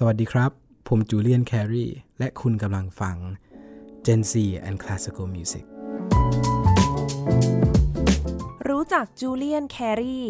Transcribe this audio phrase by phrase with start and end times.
[0.00, 0.50] สวัสดีครับ
[0.88, 1.86] ผม Julian Cary
[2.18, 3.16] และคุณกำลังฟัง
[4.06, 4.32] Gen Z
[4.68, 5.64] and Classical Music
[8.68, 10.20] รู้จัก Julian Cary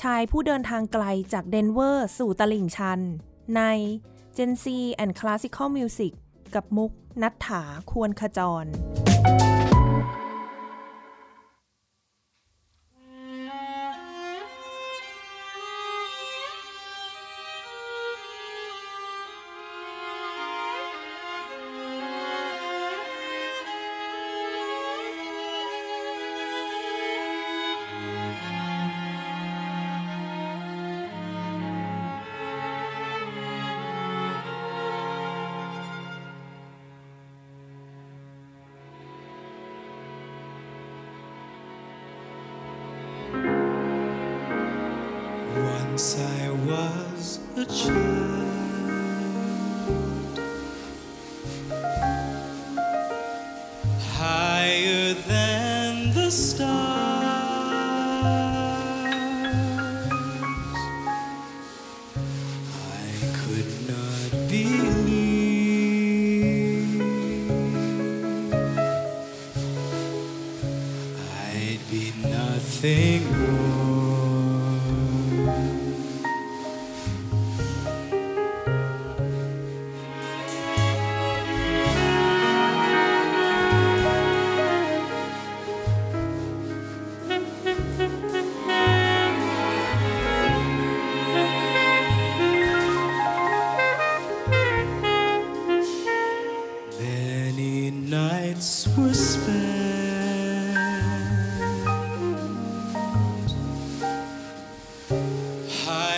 [0.00, 3.00] ชายผู้เดินทางไกลจากเดนเวอร์สู่ตลิ่งชัน
[3.56, 3.62] ใน
[4.36, 4.64] Gen Z
[5.02, 6.12] and Classical Music
[6.54, 6.90] กับมุก
[7.22, 8.64] นัฐถาควรขจร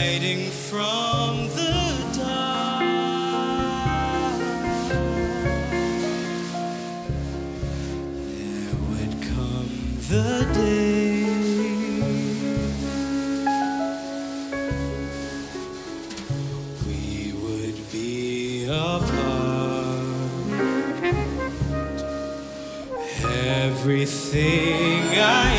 [0.03, 1.75] hiding from the
[2.19, 2.83] dark.
[8.27, 9.73] There would come
[10.11, 11.23] the day.
[16.85, 20.03] We would be apart.
[23.55, 25.52] Everything I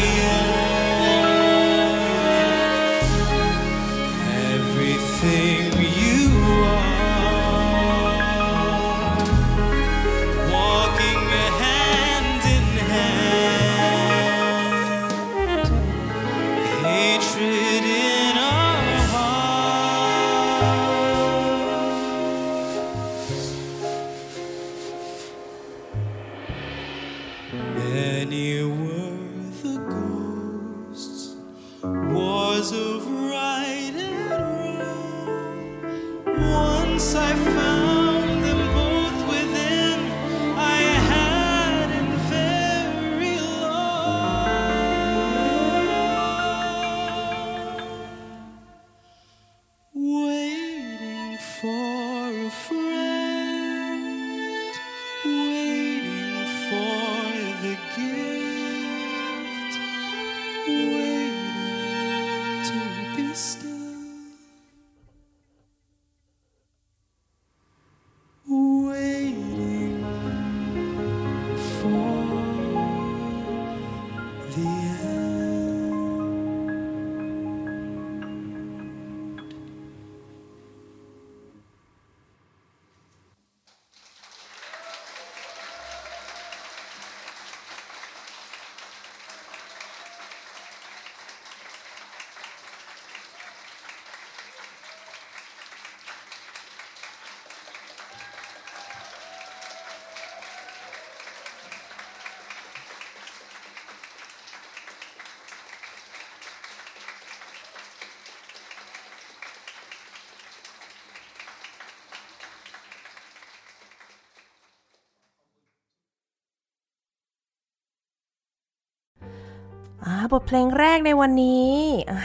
[120.34, 121.72] บทเพลงแรกในวันนี้
[122.11, 122.22] อะ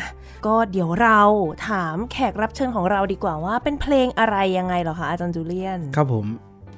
[0.47, 1.21] ก็เดี๋ยวเรา
[1.69, 6.27] ถามแขกรับเชิญของเราดีกว่าว่าเป็นเพลงอะไรยังไงเหรอคะอาจารย์จูเลียน ครับผม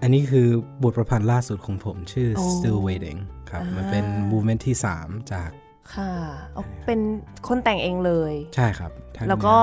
[0.03, 0.49] อันนี้คือ
[0.83, 3.19] บทประพันธ์ล่าสุดของผมชื่อโอ้ Still Waiting
[3.51, 5.51] ครับอ่ามัมันเป็น movement ที่ 3 จาก
[5.95, 6.13] ค่ะ
[6.53, 7.01] เอาเป็น
[7.49, 9.57] คนแต่งเองเลย ใช่ครับทั้งแล้วก็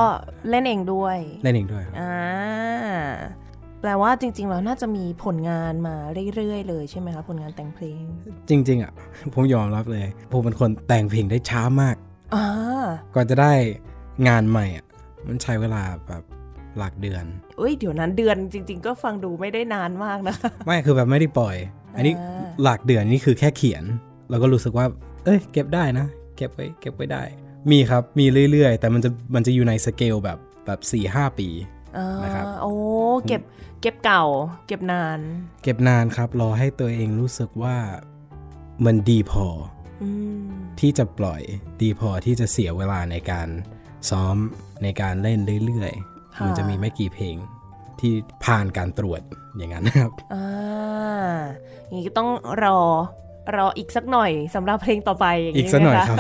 [0.50, 2.15] เล่นเองด้วย เล่นเองด้วยครับอ่า
[3.81, 5.95] แปลว่าจริง ๆ แล้วน่าจะมีผลงานมา
[6.35, 8.01] เรื่อยๆเลยใช่ไหมคะผลงานแต่งเพลง
[8.50, 8.91] จริง ๆ อะ
[9.33, 11.95] ผมยอมรับเลย ผมเป็นคนแต่งเพลงได้ช้ามาก
[12.35, 12.45] อ่า
[13.15, 13.53] ก่อนจะได้
[14.27, 14.85] งานใหม่อะ
[15.27, 16.24] มันใช้เวลาแบบ
[16.77, 17.25] หลักเดือน
[17.57, 20.35] เอ้ยเดี๋ยวนั้นเดือนจริง ๆ ก็ฟังดูไม่ได้นานมากนะ
[20.65, 21.56] ไม่คือแบบไม่ได้ปล่อย
[21.95, 23.83] อันนี้อ่าหลักเดือนนี่คือแค่เขียน
[24.30, 24.85] แล้วก็รู้สึกว่า
[25.25, 26.06] เอ้ย เก็บได้นะ
[26.38, 27.23] เก็บไว้เก็บไว้ได้
[27.71, 31.50] มีครับมีเรื่อยๆ แต่มันจะมันจะอยู่ในสเกลแบบแบบ4ี่ห้าปี
[31.97, 32.73] อ่านะครับโอ้
[33.27, 33.41] เก็บ
[33.81, 34.24] เก็บเก่า
[34.68, 35.19] เก็บนาน
[35.63, 37.77] เก็บนานครับ รอให้ตัวเองรู้สึกว่า
[38.85, 39.47] มันดีพอ
[40.03, 40.09] อื
[40.41, 40.47] ม
[40.79, 41.41] ที่จะปล่อย
[41.81, 43.47] ดีพอที่จะเสียเวลาในการ
[44.09, 44.35] ซ้อม
[44.83, 47.35] ในการเล่นเรื่อยๆ มันจะมีไม่กี่เพลง
[48.00, 48.13] ที่
[48.45, 49.21] ผ่านการตรวจ
[49.57, 50.45] อย่างนั้นนะครับอ่า
[51.88, 52.30] อย่างนี้ก็ต้อง
[52.63, 52.80] รอ
[53.56, 56.18] รออีกสักหน่อยสำหรับเพลงต่อไปอย่างอีนี้กสักหน่อยไหมะครับ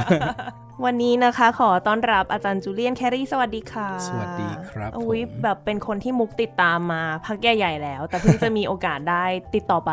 [0.85, 9.25] วันนี้นะคะขอต้อนรับอาจารย์จูเลียนแครีสวัสดีค่ะ สวัสดีครับอุ้ยผมแบบเป็นคนที่มุกติดตามมาพักใหญ่ๆแล้ว แต่เพิ่งจะมีโอกาสได้
[9.55, 9.91] ติดต่อไป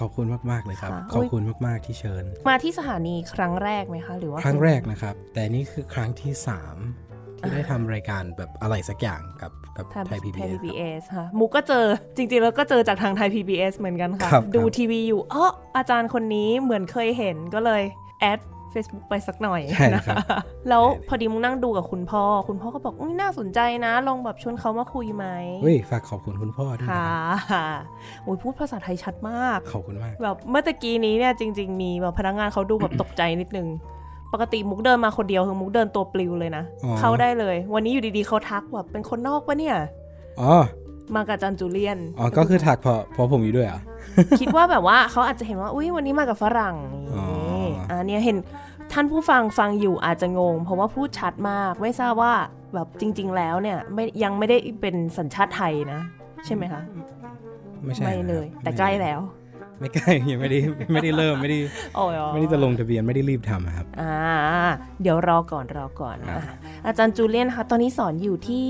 [0.00, 6.32] ขอบคุณมากๆเลยครับค่ะขอบคุณมากๆที่เชิญ มาที่สถานีครั้งแรกไหมคะ หรือว่าครั้งแรกนะครับ แต่นี่คือครั้งที่
[6.86, 11.84] 3 ที่ได้ทำรายการแบบอะไรสักอย่างกับกับทางไทยพีไทยบี PBS ค่ะมุกก็เจอ
[12.16, 17.82] จริงๆแล้วก็เจอจากทางไทย PBS เหมือนกันค่ะครับดูครับทีวีอยู่เอออาจารย์คนนี้เหมือนเคยเห็นก็เลย
[18.20, 18.40] แอด
[18.74, 20.18] Facebook ไปสักหน่อยใช่นะครัคะบ
[20.68, 25.26] แล้วพอดีมุกนั่งดูกับคุณพ่อ คุณพ่อก็บอกอุ้ยน่าสนใจนะ ลองแบบชวนเขามาคุยไหม
[25.62, 27.10] เฮ้ย ฝากขอบคุณคุณพ่อด้วยนะค่ะ
[27.52, 27.78] ครับ
[28.24, 33.68] โอ้ยพูดภาษาไทยชัดมาก ขอบคุณมาก แบบเมื่อตะกี้นี้เนี่ยจริง ๆ มีแบบพนักงานเขาดูแบบตกใจนิดนึง
[34.32, 39.76] ปกติมุกเดินมาคนเดียวคือมุกเดินตัวปลิวเลยนะอ๋อเขาได้เลย วันนี้อยู่ดีๆเขาทักแบบเป็นคนนอกปะเนี่ย
[40.40, 40.54] อ๋อ
[41.14, 43.82] มากับอาจันจูเลียน อ๋อ ก็คือถักเพราะเพราะผมอยู่ด้วยเหรอะ
[44.40, 46.76] คิดว่าแบบว่าเขาอาจจะเห็นว่า อุ้ยวันนี้มากับฝรั่ง
[47.90, 48.36] อ๋อนี่อ่าเนี่ยเห็น
[48.92, 52.34] ท่านผู้ฟังฟังอยู่อาจจะงง เพราะว่าพูดชัดมาก ไม่ทราบว่า
[52.74, 56.00] แบบจริง ๆ แล้วเนี่ยไม่ยังไม่ได้เป็นสัญชาติไทยนะ
[56.44, 56.82] ใช่ไหมคะ
[57.84, 59.20] ไม่ใช่ไม่เลยนะครับแต่ใกล้แล้ว
[59.80, 60.58] ไม่ใกล้ยังไม่ได้
[60.92, 61.58] ไม่ได้เริ่มไม่ได้
[61.96, 64.14] โอ้ยไม่ได้จะลงทะเบียนไม่ได้รีบทำอะครับอ่า
[65.02, 66.54] เดี๋ยวรอก่อนรอก่อนครับอะ
[66.86, 68.66] อาจารย์จูเลียนคะตอนนี้สอนอยู่ที่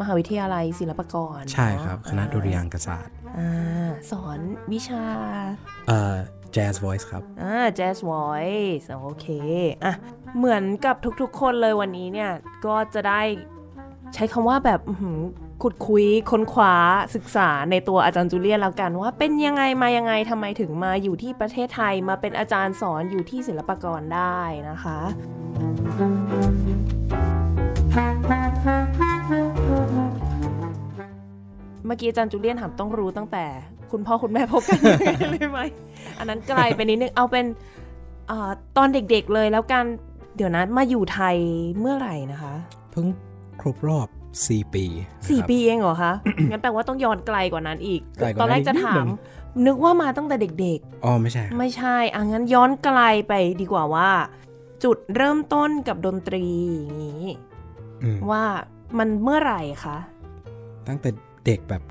[0.00, 4.38] มหาวิทยาลัยศิลปากร ใช่ครับเนอะคณะดุริยางคศาสตร์อ่าสอน
[4.72, 5.04] วิชา
[5.88, 6.14] เอ่อ
[6.56, 9.26] jazz voice ครับ อ่า jazz voice โอเค
[9.84, 9.94] อะ
[10.36, 12.30] เหมือนกับทุกๆคนเลยวันนี้เนี่ย
[12.66, 13.20] ก็จะได้
[14.14, 14.80] ใช้คำว่าแบบ
[15.62, 16.74] ขุดคุยค้นคว้า
[17.14, 24.38] ศึกษาในตัวอาจารย์จูเลียนแล้วกันว่าเป็นยังไงมายังไงทำไมถึงมาอยู่ที่ประเทศไทยมาเป็นอาจารย์สอนอยู่ที่ศิลปากรได้
[24.70, 24.98] นะคะ
[31.88, 33.44] เมื่อกี้อาจารย์จูเลียนถามต้องรู้ตั้งแต่
[33.92, 34.78] คุณพ่อคุณแม่พบกัน
[35.32, 35.60] เลยไหม
[36.18, 37.44] อันนั้นไกลไปนิดนึงเอาเป็น
[38.30, 39.84] อาตอนเด็กๆเลยแล้วกัน
[40.36, 41.36] เดี๋ยวนั้นมาอยู่ไทย
[41.80, 42.54] เมื่อไหร่นะคะ
[42.90, 43.06] เพิ่ง
[43.60, 44.08] ครบรอบ
[44.40, 46.12] 4 ปีนะครับสี่ปีเองเหรอคะ
[46.50, 49.08] งั้นแปลว่าต้องย้อนไกลกว่านั้นอีกไกลกว่านั้นตอนแรกจะอีกนิดถานึมง
[49.66, 54.10] นึกว่ามาตั้งแต่เด็กอ๋อไม่ใช่ครับๆไม่ใช่อะงั้นย้อนไกลไปดีกว่าว่า
[54.84, 56.44] จุดเริ่มต้นกับดนตรี
[56.74, 57.24] อย่างนี้
[58.02, 58.44] อืมว่า
[58.98, 59.98] มันเมื่อไหร่คะ
[60.88, 61.10] ตั้งแต่
[61.48, 61.82] เด็กแบบ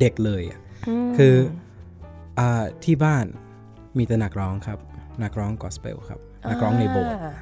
[0.00, 0.60] เด็กเลยอะ
[1.08, 1.34] มคือ
[2.38, 3.24] อ่าที่บ้าน
[3.98, 4.78] มีแต่นักร้องครับ
[5.22, 6.20] นักร้องกอสเปลครับ
[6.50, 7.34] นักร้องในโบสถ์อ่า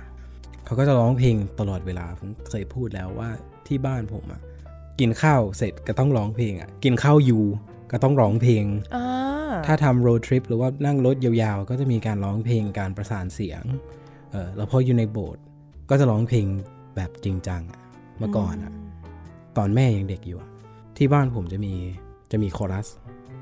[0.65, 3.31] เขาก็จะร้องเพลงตลอดเวลา ผมเคยพูดแล้วว่า
[3.67, 4.41] ที่บ้านผมอะ
[5.01, 7.45] กินข้าวเสร็จก็ต้องร้องเพลงอะกินข้าวอยู่
[7.93, 8.65] ก็ต้องร้องเพลง
[8.97, 9.05] อ่า
[9.67, 13.63] ถ้าทำโรดทริปหรือว่านั่งรถยาวๆ ก็จะมีการร้องเพลงการประสานเสียง
[14.31, 15.43] เออแล้วพออยู่ในโบสถ์
[15.91, 16.47] ก็จะร้องเพลง
[16.97, 17.81] แบบจริงจังอะ
[18.19, 18.73] เมื่อก่อนอะ
[19.59, 20.51] ตอนแม่ยังเด็กอยู่อะ
[20.97, 21.73] ที่บ้านผมจะมี
[22.33, 22.87] จะมีคอรัส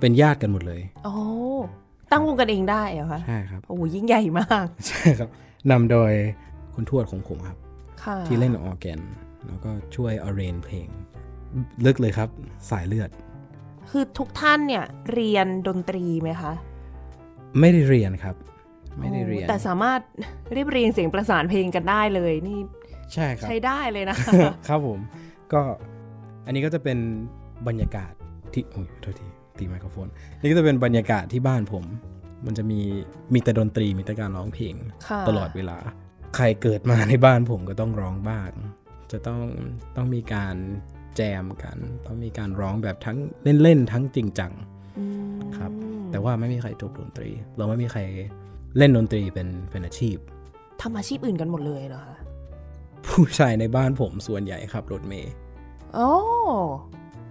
[0.00, 1.14] เป็นญาติกันหมดเลย โอ้
[2.12, 5.28] ตั้งวงกันเองได้เหรอคะใช่ครับโอ้ยิ่งใหญ่มาก ใช่ครับ
[5.70, 6.12] นำโดย
[6.74, 7.56] คุณทวดของผมครับ
[8.04, 9.00] ค่ะที่เล่นออร์แกน
[9.46, 10.88] แล้วก็ช่วยอ r เรนเพลง
[11.86, 12.28] ลึกเลยครับ
[12.70, 13.10] สายเลือด
[13.90, 16.52] คือทุกท่านเนี่ยเรียนดนตรีไหมคะ
[17.60, 18.36] ไม่ได้เรียนครับ
[18.98, 20.00] ไม่ได้เรียนโอ้แต่สามารถ
[20.52, 22.58] เรียบเรียงเสียงประสานเพลงกันได้เลยนี่
[23.12, 24.16] ใช่ครับ ใช้ได้เลยนะ
[24.68, 24.98] ครับผม
[25.52, 25.60] ก็
[26.46, 26.98] อันนี้ก็จะเป็น
[27.68, 28.12] บรรยากาศ
[28.52, 29.26] ที่โอ้ยโทษที
[29.58, 30.08] ตีไมโครโฟน
[30.40, 31.84] นี่ก็จะเป็นบรรยากาศที่บ้านผม
[32.46, 32.80] มันจะมี
[33.34, 34.74] มีแต่ดนตรีมีแต่การร้องเพลง
[35.08, 35.78] ค่ะตลอดเวลา
[36.36, 38.50] ใครเกิดมาในบ้านผมก็ต้องร้องบ้าง
[39.12, 39.40] จะต้อง
[39.96, 40.56] ต้องมีการ
[41.16, 43.18] แจมกัน ต้องมีการร้องแบบทั้ง
[43.62, 44.52] เล่นๆทั้งจริงจัง
[44.98, 45.70] อืมครับ
[46.10, 48.00] แต่ว่าไม่มีใครจบดนตรี เราไม่มีใคร
[48.78, 50.16] เล่นดนตรีเป็นเป็นอาชีพ
[50.82, 52.16] ทำอาชีพอื่นกันหมดเลยเหรอคะ
[53.06, 55.32] ผู้ชายในบ้านผมส่วนใหญ่ขับรถเมย์
[55.94, 56.10] โอ้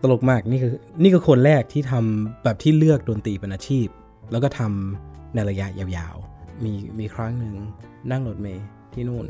[0.02, 3.88] ตลกมากนี่คือนี่คือคนแรกที่ทำแบบที่เลือกดนตรีเป็นอาชีพ
[4.32, 7.54] แล้วก็ทำในระยะยาวๆ มีมีครั้งหนึ่ง
[8.12, 9.26] นั่งรถเมย์ที่นู่น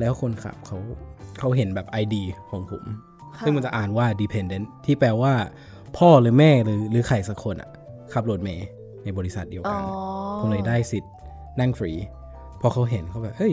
[0.00, 0.78] แล้วคนขับเขา
[1.38, 2.14] เขาเห็นแบบ ID
[2.50, 2.84] ของผม
[3.36, 5.32] ค่ะซึ่งมันจะอ่านว่า dependent ที่แปลว่า
[5.96, 7.70] พ่อหรือแม่หรือหรือใครสักคนอะ
[8.14, 8.66] ขับรถเมย์
[9.04, 9.82] ในบริษัทเดียวอ๋กัอน
[10.40, 11.12] ผมเลยได้สิทธิ์
[11.60, 11.92] นั่งฟรี
[12.60, 13.52] พอเขาเห็นเขาแบบเฮ้ย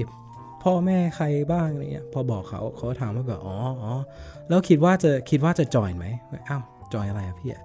[0.63, 3.93] พ่อแม่ใครบ้างอะไรเงี้ยพอบอกเขาเขาก็ถามว่าแบบอ๋ออ๋อ
[4.49, 6.05] แล้วคิดว่าจะคิดว่าจะจอยไหม
[6.49, 6.61] อ้าว
[6.93, 7.63] จอยอะไรอะพี่อะ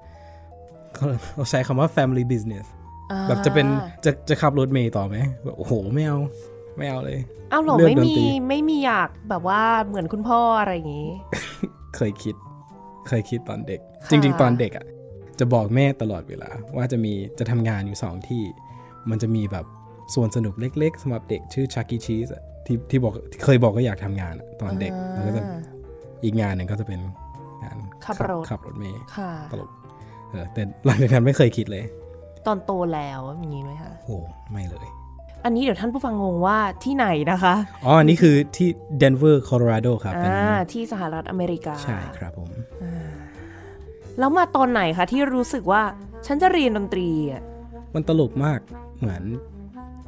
[0.94, 2.66] เขาเขาใช้คำว่า family business
[3.28, 3.66] แบบจะเป็น
[4.04, 6.18] จะจะขับรถเมย์ต่อไหมแบบโอ้โหไม่เอา
[6.78, 7.18] ไม่เอาเลย
[7.52, 11.10] อ้าวเหรอเลือกไม่ดนมีตรีไม่มีอยากแบบว่าเหมือนคุณพ่ออะไรอย่างงี้
[11.96, 12.34] เคยคิด
[13.08, 14.86] เคยคิดตอนเด็กค่ะจริง ๆ ตอนเด็กอะ่ะ
[15.38, 18.42] จะบอกแม่ตลอดเวลา ว่าจะมีจะทำงานอยู่สองที่
[19.10, 19.66] มันจะมีแบบ
[20.14, 22.28] ส่วนสนุกเล็ก ๆสำหรับเด็กชื่อชักกี้ชีส
[22.70, 23.12] ที่ที่บอก
[23.44, 25.60] เคยบอกก็อยากทำงานอะตอนเด็กแล้วก็จะอ่า
[26.24, 27.00] อีกงานหนึ่งก็จะเป็น
[27.62, 29.70] งานขับรถขับรถเมย์ค่ะตลก
[30.30, 31.84] เออแต่หลังจากนั้นไม่เคยคิดเลย
[32.46, 34.16] ตอนโตแล้วอย่างงี้ไหมคะโอ้
[34.52, 34.88] ไม่เลย
[35.44, 42.50] อันนี้เดี๋ยวท่านผู้ฟังงงว่าที่ไหนนะคะ อ๋อ อันนี้คือที่เดนเวอร์โคโลราโดครับเป็นอ่าที่สหรัฐอเมริกา ใช่ครับผม
[44.18, 45.82] แล้วมาตอนไหนคะที่รู้สึกว่า
[46.26, 47.42] ฉันจะเรียนดนตรีอะ
[47.94, 48.60] มันตลกมาก
[48.98, 49.22] เหมือน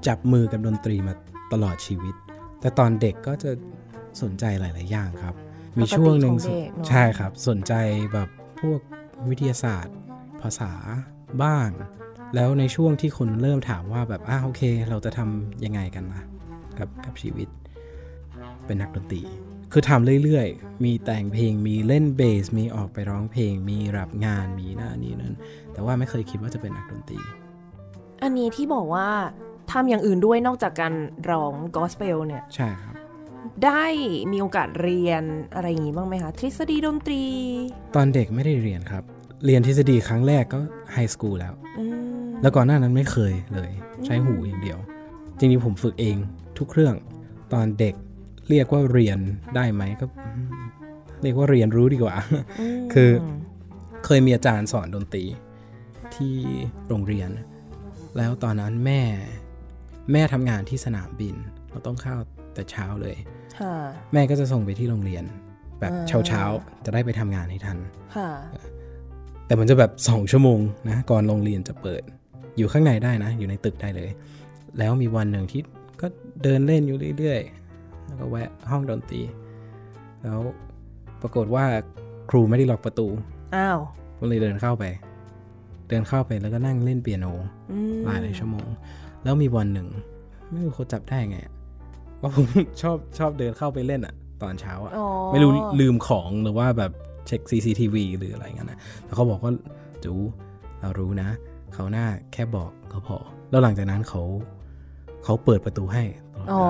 [0.06, 1.14] จับมือกับดนตรีมา
[1.52, 2.14] ตลอดชีวิต
[2.60, 3.50] แต่ตอนเด็กก็จะ
[4.22, 5.34] สนใจหลาย ๆ อย่างครับ
[5.78, 7.72] มีช่วงหนึ่งปกติของเด็กเนอะใช่ครับ สนใจ
[8.12, 8.28] แบบ
[8.60, 8.80] พวก
[9.28, 9.96] วิทยาศาสตร์
[10.42, 10.72] ภาษา
[11.42, 11.68] บ้าง
[12.34, 16.24] แล้วในช่วงที่คนเริ่มถามว่าแบบอ้าโอเค เราจะทำยังไงกันนะ
[16.78, 17.48] กับกับชีวิต
[18.66, 19.22] เป็นนักดนตรี
[19.72, 25.34] คือทำเรื่อย ๆ มีแต่งเพลง มีเล่นเบส มีออกไปร้องเพลง มีรับงาน มีหน้านี้นั้น
[25.72, 27.20] แต่ว่าไม่เคยคิดว่าจะเป็นนักดนตรี
[28.22, 29.08] อันนี้ที่บอกว่า
[29.72, 30.94] ทำอย่างอื่นด้วยนอกจากการ
[31.30, 32.94] ร้องกอสเปลเนี่ย ใช่ครับ
[33.64, 33.84] ได้
[34.32, 35.22] มีโอกาสเรียน
[35.54, 37.24] อะไรอย่างงี้บ้างไหมคะ ทฤษฎีดนตรี
[37.96, 39.02] ตอนเด็กไม่ได้เรียนครับ
[39.44, 40.60] เรียนทฤษฎีครั้งแรกก็
[40.92, 41.84] ไฮสคูลแล้ว อื
[42.26, 43.70] มแล้วก่อนหน้านั้นไม่เคยเลย
[44.04, 44.78] ใช้หูอย่างเดียว
[45.38, 46.16] จริงๆผมฝึกเอง
[46.58, 46.94] ทุกเครื่อง
[47.52, 47.94] ตอนเด็ก
[48.48, 49.18] เรียกว่าเรียน
[49.56, 50.64] ได้ไหมก็อืม
[51.22, 52.14] เรียกว่าเรียนรู้ดีกว่า
[52.82, 53.10] มคือ
[54.04, 55.24] เคยมีอาจารย์สอนดนตรี
[56.14, 56.36] ที่
[56.88, 57.28] โรงเรียน
[58.16, 59.02] แล้วตอนนั้นแม่
[60.12, 61.34] แม่ทำงานที่สนามบิน
[61.70, 62.16] เราต้องเข้า
[62.54, 63.16] แต่เช้าเลย
[63.58, 63.74] ค่ะ
[64.12, 65.24] แม่ก็จะส่งไปที่โรงเรียน
[65.80, 67.78] แบบอ่าเช้าเช้าๆจะได้ไปทำงานให้ทัน
[68.16, 68.30] ค่ะ
[69.46, 72.02] แต่มันจะแบบสองชั่วโมงนะก่อนโรงเรียนจะเปิด
[72.56, 74.10] อยู่ข้างในได้นะ อยู่ในตึกได้เลย
[74.78, 75.60] แล้วมีวันหนึ่งที่
[76.00, 76.06] ก็
[76.42, 79.22] เดินเล่นอยู่เรื่อยๆแล้วก็แวะห้องดนตรี
[80.22, 80.40] แล้ว
[81.22, 81.64] ปรากฏว่า
[82.30, 83.06] ครูไม่ได้ล็อกประตู
[83.56, 83.78] อ้าว
[84.16, 84.84] ผมเลยเดินเข้าไป
[85.88, 87.26] เดินเข้าไปแล้วก็นั่งเล่นเปียโน
[87.72, 88.68] อืมหลายหลายชั่วโมง
[89.24, 89.88] แล้วมีวันหนึ่ง
[90.52, 91.54] ไม่รู้เขาจับได้ไงอะ
[92.20, 92.46] ว่าผม
[92.82, 95.50] ชอบชอบเดินเข้าไปเล่นอะตอนเช้าอะอ๋อไม่รู้
[95.80, 96.92] ลืมของหรือว่าแบบ
[97.26, 99.52] เช็ค CCTV หรืออะไรเงี้ยนะแต่เขาบอกว่า
[100.04, 100.12] จู
[100.80, 101.28] เรารู้นะ
[101.74, 103.16] เขาหน้าแค่บอกก็พอ
[103.50, 104.22] แล้วหลังจากนั้นเขา
[105.24, 106.64] เขาเปิดประตูให้ตลอดเวลาอ๋อ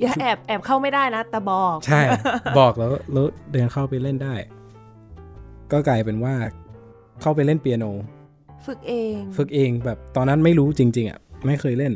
[0.00, 2.00] อย่าแอบแอบเข้าไม่ได้นะ แต่บอก ใช่
[2.58, 4.34] บอกแล้วแล้วเดินเข้าไปเล่นได้
[5.72, 6.34] ก็กลายเป็นว่า
[7.20, 7.84] เข้าไปเล่นเปียโน
[8.66, 11.94] ฝึกเอง ฝึกเองแบบตอนนั้นไม่รู้จริง ๆอะ ไม่เคยเล่น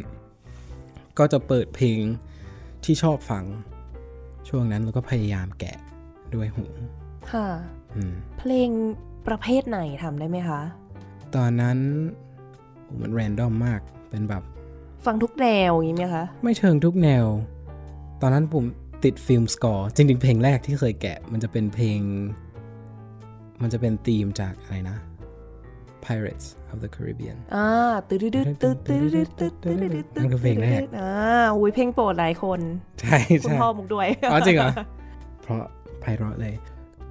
[1.19, 2.01] ก็จะเปิดเพลง
[2.85, 3.45] ที่ชอบฟัง
[4.49, 5.77] ช่วงนั้นแล้วก็พยายามแกะ
[6.35, 6.65] ด้วยหู
[7.33, 7.47] ค่ะ
[7.97, 8.71] อืมเพลง
[9.27, 10.61] ประเภทไหนทำได้ไหมคะ
[11.35, 11.79] ตอนนั้น
[12.85, 13.81] โอ้มันแรนดอมมาก
[14.11, 14.43] เป็นแบบ
[15.07, 17.27] ฟังทุกแนวอย่างนี้ไหมคะ ไม่เชิงทุกแนว
[18.21, 18.65] ตอนนั้นผม
[19.05, 22.01] ติดฟิล์มสกอร์จริงๆเพลงแรกที่เคยแกะ มันจะเป็นเพลง
[23.63, 24.97] มันจะเป็นธีมจากอะไรนะ
[26.05, 27.69] Pirates of the Caribbean อ่า
[28.09, 31.11] ตืดตืดตืดตืดตืดตืดตืดตืดตืดนั่นคือเพลงแรกอ่า
[31.57, 32.61] อุ้ยเพลงโปรดหลายคน
[33.01, 34.71] ใช่คุณพ่อมุกด้วยอ๋อจริงเหรอ
[35.43, 35.63] เพราะ
[36.01, 36.55] ไพเราะเลย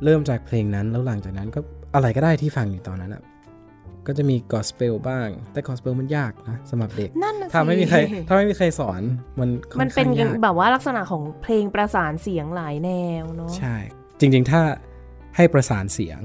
[0.03, 1.59] เริ่มจากเพลงนั้นแล้วหลังจากนั้นก็
[1.95, 3.23] อะไรก็ได้ที่ฟังอยู่ตอนนั้นอะ
[4.07, 7.97] ก็จะมีกอสเปลบ้าง แต่กอสเปลมันยากนะสำหรับเด็กนั่นถ้าไม่มีใคร
[8.27, 9.01] ถ้าไม่มีใครสอน
[9.39, 9.49] มัน
[9.81, 10.07] มันเป็น
[10.43, 13.75] แบบว่าลักษณะของเพลงประสานเสียงหลายแนวเนาะใช่
[14.19, 14.61] จริง ๆ ถ้า
[15.35, 16.19] ให้ประสานเสียง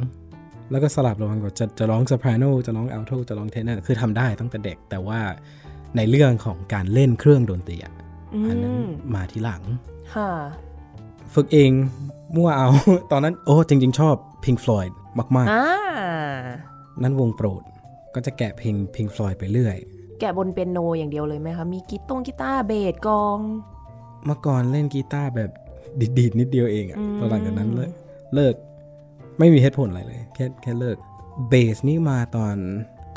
[0.70, 5.20] แล้วก็สลับระหว่างแบบจะจะร้อง soprano จะร้อง alto จะร้องเทนเนอร์คือทำได้ตั้งแต่เด็ก แต่ว่า
[5.96, 7.94] ในเรื่องของการเล่นเครื่องดนตรีอะ
[8.34, 9.62] อืออันนั้นมาทีหลัง
[10.14, 10.30] ค่ะ
[11.34, 11.70] ฝึกเอง
[12.36, 12.68] มั่วเอา
[13.12, 14.92] ตอนนั้นโอ้จริง ๆ ชอบ Pink Floyd
[15.36, 17.62] มากอ่าๆนั่นวงโปรด
[18.14, 19.76] ก็จะแกะเพลง Pink Floyd ไปเรื่อย
[20.20, 23.38] แกะบนเปียโนอย่างเดียวเลยไหมคะ มีกีตงกีตาร์เบสกลอง
[24.26, 25.50] เมื่อก่อนเล่นกีตาร์แบบ
[26.18, 27.92] ดีดๆนิดเดียวเองอะอืมพอหลังจากนั้นเลิก
[28.34, 28.54] เลิก
[29.38, 30.96] ไม่มีเหตุผลอะไรเลย แค่แค่เลิก
[31.48, 32.56] เบสนี่มาตอน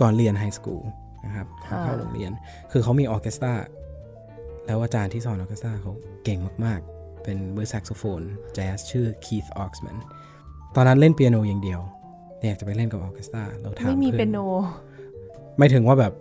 [0.01, 0.83] ก่อนเรียน high school
[1.25, 2.31] นะครับก่อนเข้าโรงเรียน
[2.71, 3.53] คือเขามีออร์เคสตรา
[4.65, 5.93] แล้วอาจารย์ที่สอนออร์เคสตราเขา
[6.23, 8.21] เก่งมากๆ เป็นมือแซกโซโฟน
[8.53, 9.97] แจ๊สชื่อ Keith Oxman
[10.75, 11.81] ตอนนั้นเล่นเปียโนอย่างเดียว
[12.37, 14.37] แต่อยากจะไปเล่นกับออร์เคสตราเราถามไม่มีมือเปียโน
[15.57, 16.13] ไม่ถึงว่าแบบ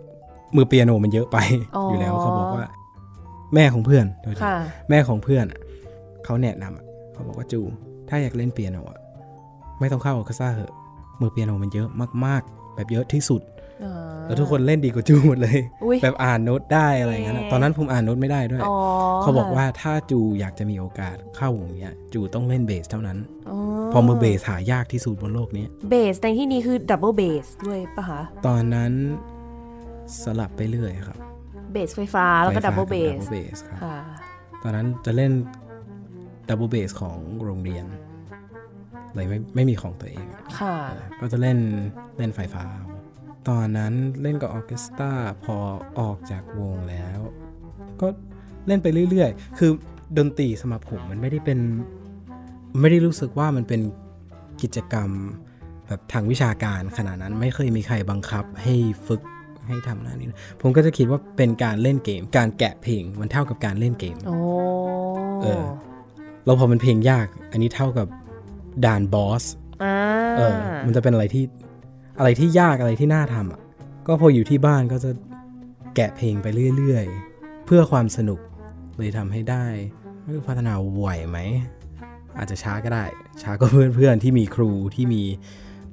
[0.55, 1.37] มือเปียโนมันเยอะไป
[1.75, 2.65] อ๋อออยู่แล้วเขาบอกว่า
[3.55, 4.55] แม่ของเพื่อนโดยค่ะ
[4.89, 5.59] แม่ของเพื่อนอะ
[6.25, 7.61] เขาแนะนำอะเขาบอกว่าจู
[8.09, 8.99] ถ้าอยากเล่นเปียโนอะ
[9.79, 10.73] ไม่ต้องเข้าออร์เคสตราเหอะ
[11.21, 11.89] มือเปียโนมันเยอะ
[12.25, 13.41] มาก ๆ แบบเยอะที่สุด
[13.83, 18.75] อ่าแล้วทุกคนเล่นดีกว่าจูหมดเลยอุ๊ยแบบอ่านโน้ตได้อะไรอย่างเงี้ยนะแหมตอนนั้นผมอ่านโน้ตไม่ได้ด้วยอ๋อ
[19.21, 23.17] เขาบอกว่าถ้าจูอยากจะมีโอกาสเข้าวงเนี้ย จูต้องเล่นเบสเท่านั้น
[23.49, 23.57] อ๋อ
[23.89, 28.91] เพราะมือเบสหายากที่สุดบนโลกนี้เบสในที่นี้คือดับเบิลเบสด้วยปะคะตอนนั้น
[30.23, 31.17] สลับไปเรื่อยครับ
[31.71, 33.97] เบสไฟฟ้าแล้วก็ดับเบิลเบสดับเบิลเบสครับค่ะ
[34.63, 35.31] ตอนนั้นจะเล่น
[36.49, 37.85] ดับเบิลเบสของโรงเรียน
[39.17, 40.25] เลยไม่ไม่มีของตัวเอง
[40.59, 40.75] ค่ะ
[41.19, 41.57] ก็จะเล่น
[42.17, 42.85] เล่นไฟฟ้าเอา
[43.49, 45.11] ตอนนั้นเล่นกับออร์เคสตรา
[45.43, 45.57] พอ
[45.99, 47.19] ออกจากวงแล้ว
[48.01, 48.07] ก็
[48.67, 49.71] เล่นไปเรื่อยๆ คือ
[50.17, 51.59] ดนตรีสำหรับผมมันไม่ได้เป็น
[52.81, 53.81] ไม่ได้รู้สึกว่ามันเป็น
[54.61, 55.09] กิจกรรม
[55.87, 58.75] แบบทางวิชาการขนาดนั้นไม่เคยมีใครบังคับให้
[59.07, 59.21] ฝึก
[59.67, 64.37] ให้ทำนั่นนี่นะผมก็จะคิดว่าเป็นการเล่นเกม การแกะเพลงมันเท่ากับการเล่นเกม โอ้
[65.41, 65.63] เออ
[66.45, 68.07] แล้วพอมันเพลงยาก อันนี้เท่ากับ
[68.85, 69.43] ด่านบอส
[69.83, 69.95] อ่า
[70.37, 70.53] เออ
[70.85, 71.43] มันจะเป็นอะไรที่
[72.19, 73.61] อะไรที่ยากอะไรที่น่าทำอะ
[74.07, 75.11] ก็พออยู่ที่บ้านก็จะ
[75.95, 78.39] แกะเพลงไปเรื่อยๆ เพื่อความสนุก
[78.97, 79.65] เลยทำให้ได้
[80.23, 81.37] ไม่รู้พัฒนาไหวไหม
[82.37, 83.05] อาจจะช้าก็ได้
[83.41, 85.23] ช้าก็เพื่อนๆที่มีครูที่มี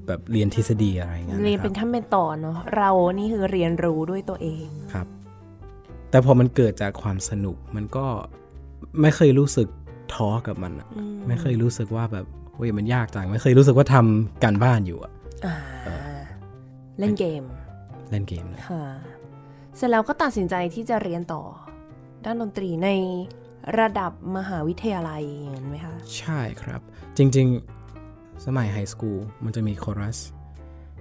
[0.06, 5.06] แบบเรียนทฤษฎีอะไรอย่างเงี้ยเรียนนะคเป็รันบขั้นเป็นตอนเนาะเรานี่คือเรียนรู้ด้วยตัวเองครับ
[6.10, 8.06] แต่พอมันเกิดจากความสนุกมันก็
[9.00, 9.68] ไม่เคยรู้สึก
[10.14, 15.12] ท้อกับมันอะอืมไม่เคยรู้สึกว่าแบบ เฮ้ยมันยากจังไม่เคยรู้สึกว่าทำการบ้านอยู่อะ
[15.46, 15.56] อ่า
[16.98, 17.42] เล่นเกม
[18.10, 18.84] เล่นเกมเลยค่ะ
[19.76, 21.42] เสร็จแล้วก็ตัดสินใจที่จะเรียนต่อ
[22.24, 22.88] ด้านดนตรีใน
[23.78, 26.80] ระดับมหาวิทยาลัยอย่างนั้นไหมคะ ใช่ครับ
[27.16, 27.46] จริง
[27.96, 30.18] ๆ สมัยไฮสคูลมันจะมีคอรัส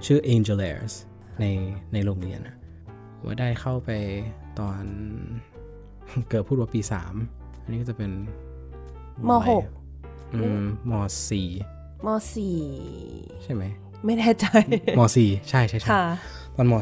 [0.05, 0.93] ชื่อ Angelaires
[1.39, 1.45] ใน
[1.93, 2.55] ในโรงเรียนอะ
[3.23, 3.89] ว่าได้เข้าไป
[4.59, 4.83] ตอน
[6.29, 6.81] เกิดพูดว่าปี
[7.21, 8.11] 3 อันนี้ก็จะเป็น
[9.29, 9.82] มหกอื
[10.41, 10.43] ม
[10.91, 10.93] ม
[11.27, 11.49] สี่
[12.05, 12.59] มสี่
[13.43, 13.63] ใช่ไหม
[14.05, 14.45] ไม่แน่ใจ
[14.99, 16.03] มสี่ใช่ใช่ใช่ค่ะ
[16.55, 16.73] ตอนม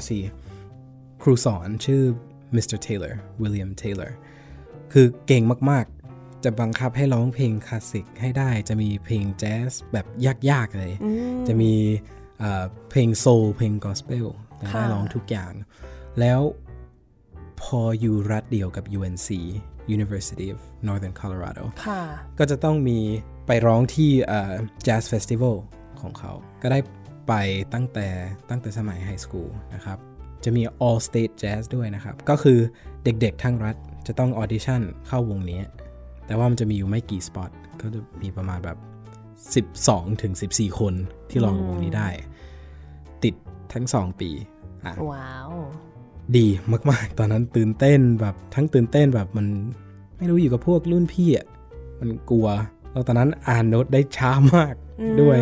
[0.58, 2.02] .4 ครูสอนชื่อ
[2.56, 2.78] Mr.
[2.86, 4.12] Taylor William Taylor
[4.92, 10.06] คือเก่งมากๆ จะบังคับให้ร้องเพลงคลาสสิกให้ได้จะมีเพลงแจ๊สแบบ
[10.50, 11.74] ยาก ๆ เลยอืมจะมี
[12.40, 14.28] เอ่อเพลงโซลเพลงกอสเปล
[14.58, 15.54] ได้ค่ะร้องทุกอย่าง
[16.20, 16.40] แล้ว
[17.62, 19.30] พออยู่รัฐเดียวกับ UNC
[19.96, 22.02] University of Northern Colorado ค่ะ
[22.40, 23.00] ก็จะต้องมี
[23.54, 24.54] ไปร้องที่เอ่อ
[24.86, 25.56] Jazz Festival
[26.02, 26.80] ของเขา ก็ได้
[27.28, 27.34] ไป
[27.74, 28.08] ตั้งแต่
[28.50, 29.98] ตั้งแต่สมัยไฮสคูลนะครับ
[30.44, 32.60] จะมี All State Jazz ด้วยนะครับ ก็คือ
[33.04, 33.76] เด็กๆทั้งรัฐ
[34.08, 35.62] จะต้องออดิชั่นเข้าวงนี้
[36.26, 38.78] แต่ว่ามันจะมีอยู่ไม่กี่สปอต ก็จะมีประมาณแบบ
[39.66, 40.94] 12ถึง14 คน
[41.30, 42.10] ที่ลองวงนี้ได้
[43.24, 43.36] ติด
[43.74, 44.30] ทั้ง 2 ปี
[44.86, 45.52] อะว้าว
[46.38, 46.48] ดี
[46.92, 49.48] มากๆ ตอนนั้นตื่นเต้นแบบทั้งตื่นเต้นแบบมัน
[50.18, 51.48] ไม่รู้อยู่กับพวกรุ่นพี่อะ
[52.00, 52.48] มันกลัว
[52.92, 54.74] แล้วตอนนั้นอ่านโน้ตได้ช้ามาก
[55.22, 55.38] ด้วย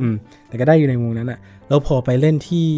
[0.00, 0.14] อืม
[0.48, 2.68] แต่ก็ได้อยู่ในวงนั้นอะแล้วพอไปเล่นที่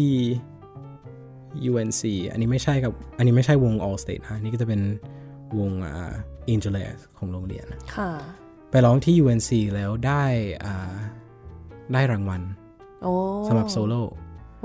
[1.69, 4.81] UNC อันนี้ไม่ใช่กับ อันนี้ไม่ใช่วง All State นะอันนี้ก็จะเป็น
[5.59, 6.13] วงอ่า
[6.53, 8.11] Angels ของโรงเรียนนะค่ะ
[8.69, 10.23] ไปร้องที่ UNC แล้วได้
[10.65, 10.95] อ่า
[11.93, 12.41] ได้รางวัล
[13.03, 13.13] โอ้
[13.47, 14.01] สำหรับโซโล่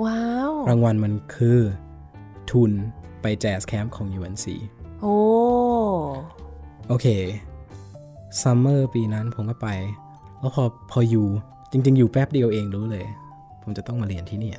[0.05, 1.59] ว้าว รางวัลมันคือ
[2.51, 2.73] ทุน
[3.23, 4.47] ไปแจ z แคมป์ของ UNC
[5.03, 5.17] โอ้
[6.89, 7.07] โอเค
[8.43, 9.69] ซัมเมอร์ปีนั้นผมก็ไป
[10.41, 11.27] แล้วพอพออยู่
[11.71, 13.05] จริง ๆ อยู่แป๊บเดียวเองรู้เลย
[13.63, 14.59] ผมจะต้องมาเรียนที่เนี่ย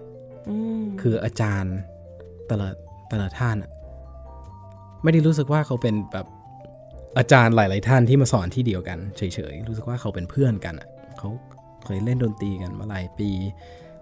[0.49, 1.75] อืมคืออาจารย์
[2.47, 2.67] แต่ละ
[3.09, 3.71] แต่ละท่านอะ
[5.03, 6.25] ไม่ได้รู้สึกว่าเขาเป็นแบบ
[7.17, 11.29] อาจารย์หลาย ๆ ท่านที่มาสอนที่เดียวกันเฉย ๆ รู้สึกว่าเขาเป็นเพื่อนกันอะเขา
[11.85, 13.29] เคยเล่นดนตรีกันมาหลายปี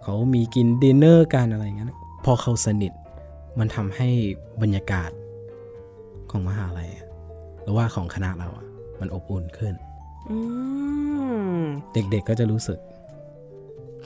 [0.03, 1.89] เขามีกินดินเนอร์กันอะไรอย่างเงี้ย
[2.25, 2.93] พอเขาสนิท
[3.59, 4.09] มันทำให้
[4.61, 5.11] บรรยากาศ
[6.31, 7.07] ของมหาลัยอะ
[7.63, 8.64] หรือว่าของคณะเราอะ
[9.05, 9.73] มันอบอุ่นขึ้น
[10.29, 10.37] อื
[11.59, 11.61] ม
[11.93, 12.79] เด็กๆก็จะรู้สึก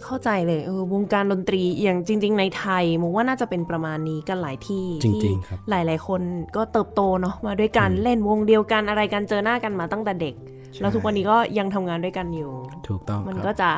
[0.03, 6.21] เข้าใจเลยเออวงการดนตรีอย่างจริง ๆ ในไทยมุกว่าน่าจะเป็นประมาณนี้กันหลายที่จริงๆที่ครับหลายๆคน
[6.55, 10.33] ก็เติบโตเนาะมาด้วยกันเล่นวงเดียวกันอะไรกันเจอหน้ากันมาตั้งแต่เด็ก
[10.81, 12.51] แล้วทุกวันนี้ก็ยังทำงานด้วยกันอยู่
[12.87, 13.69] ถูกต้องมันครับก็จะ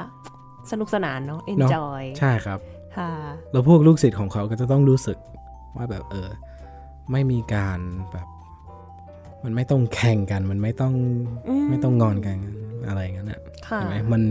[0.72, 2.60] สนุกสนานเนาะเนอะ enjoy ใช่ครับ
[2.98, 3.12] ค่ะ
[3.52, 5.18] แล้วพวกลูกศิษย์ของเขาก็จะต้องรู้สึก
[5.78, 6.30] ว่าแบบเออ
[7.12, 7.80] ไม่มีการ
[8.12, 8.28] แบบ
[9.44, 10.94] มันไม่ต้องแข่งกัน มันไม่ต้อง
[11.48, 12.38] อืมไม่ต้องงอนกัน
[12.88, 14.22] อะไรอย่างนั้นอะค่ะเห็นไหมมัน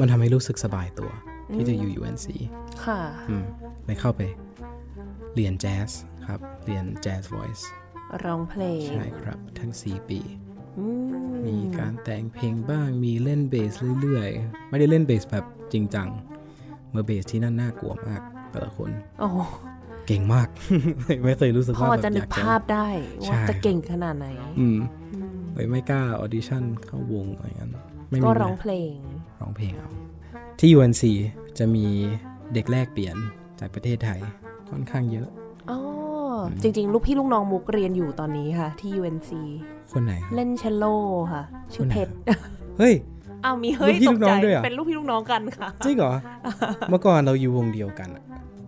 [0.00, 1.10] มันทำให้รู้สึกสบายตัว
[1.54, 2.26] ที่จะอยู่ UNC
[2.84, 3.44] ค่ะอืม
[3.86, 4.20] เลยเข้าไป
[5.34, 5.90] เรียนแจ๊ส
[6.26, 7.64] ครับ เรียนแจ๊ส voice
[8.24, 10.20] ร้องเพลง ใช่ครับ ทั้ง 4 ปี
[10.78, 10.86] อื
[11.46, 16.08] มีการแต่งเพลงบ้าง มีเล่นเบสเรื่อยๆ ไม่ได้เล่นเบสแบบจริงจัง
[16.90, 18.90] เมื่อเบสที่นั่นน่ากลัวมากแต่ละคน
[19.20, 19.38] โอ้โห
[20.06, 20.48] เก่งมาก
[21.24, 22.88] ไม่เคยรู้สึกพว่าอแบบจะนึอกยากภาพได้
[23.24, 24.26] ใช่ว่าจะเก่งขนาดไหน
[24.58, 24.78] อืม
[25.14, 27.70] อืมเลยไม่กล้าออดิชั่นเข้าวงอะไรเงี้ย
[28.08, 28.94] ไม่มีก็เวลาร้องเพลง
[29.40, 29.90] ร้องเพลงเอา
[30.58, 31.02] ที่ UNC
[31.58, 31.86] จะมี
[32.54, 33.16] เด็กแลกเปลี่ยน
[33.60, 34.20] จากประเทศไทย
[34.70, 35.28] ค่อนข้างเยอะ
[35.70, 35.78] อ๋อ
[36.62, 39.30] จริง ๆ ลูกพี่ลูกน้องมุกเรียนอยู่ตอนนี้ค่ะ ที่ UNC
[39.92, 40.84] คนไหนครับเล่นเชลโล
[41.32, 41.42] ค่ะ
[41.74, 42.12] ชื่อเพชร
[42.78, 42.94] เฮ้ย
[43.44, 46.12] อ้าวมีเฮ้ยลูกพี่ตลูกกน้ใจองด้วยเหรอเป็นลูกพี่ลูกน้องกันค่ะ จริงเหรอ
[46.90, 48.08] เมื่อก่อนเราอยู่วงเดียวกัน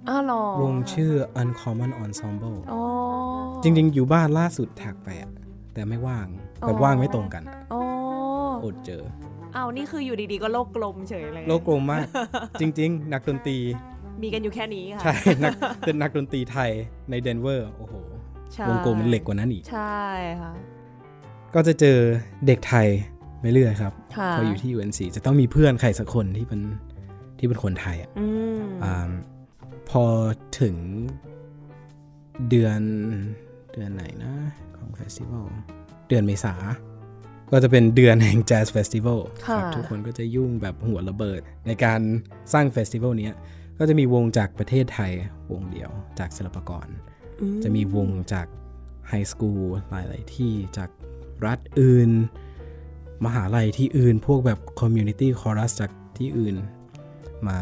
[0.09, 2.83] อะอ้าวเหรอวงชื่อ Uncommon Ensemble อ๋อ
[3.63, 5.31] จริงๆ อยู่บ้านล่าสุดทักไปอะ
[5.75, 6.27] แต่ไม่ว่าง
[6.63, 7.83] อ๋อแบบว่างไม่ตรงกันอะอ๋อ
[8.65, 9.03] อดเจอ
[9.57, 12.07] อ้าวนี่คืออยู่ดีๆ ก็โลกกลมเฉยเลย โลกกลมมาก
[12.61, 13.59] จริง ๆ นักดนตรี
[14.23, 16.71] มีกันอยู่แค่นี้ค่ะ ใช่ นักเป็นนักดนตรีไทย
[17.11, 17.95] ในเดนเวอร์ โอ้โห
[18.55, 19.99] ใช่วงกลมมันเหล็กกว่านั้นอีก ใช่
[20.41, 20.53] ค่ะ
[21.55, 21.99] ก็จะเจอ
[22.47, 22.87] เด็กไทย
[23.41, 26.61] ไปเรื่อยครับค่ะพออยู่ที่ UNC จะต้องมีเพื่อนใครสักคนที่เป็น
[27.39, 28.27] ที่เป็นคนไทยอะอื
[28.59, 29.11] มอ่า
[29.91, 30.05] พอ
[30.61, 30.77] ถึง
[32.49, 32.81] เดือน
[33.73, 34.35] เดือนไหนนะ
[34.77, 35.47] ของ festival
[36.09, 36.55] เดือนเมษา
[37.51, 42.01] ก็จะเป็นเดือนแห่ง jazz festival ค่ะทุกคนก็จะยุ่งแบบหัวระเบิด ในการ
[42.53, 43.35] สร้าง festival เนี้ย
[43.79, 45.13] ก็จะมีวงจากประเทศไทย
[45.53, 46.87] วงเดียวจากศิลปากร
[47.41, 48.47] อืจะมีวงจาก
[49.09, 50.91] high school หลาย ๆ ที่จาก
[51.47, 52.11] รัฐอื่น
[53.25, 56.57] มหาลัยที่อื่น พวกแบบ community chorus จากที่อื่น
[57.47, 57.59] มา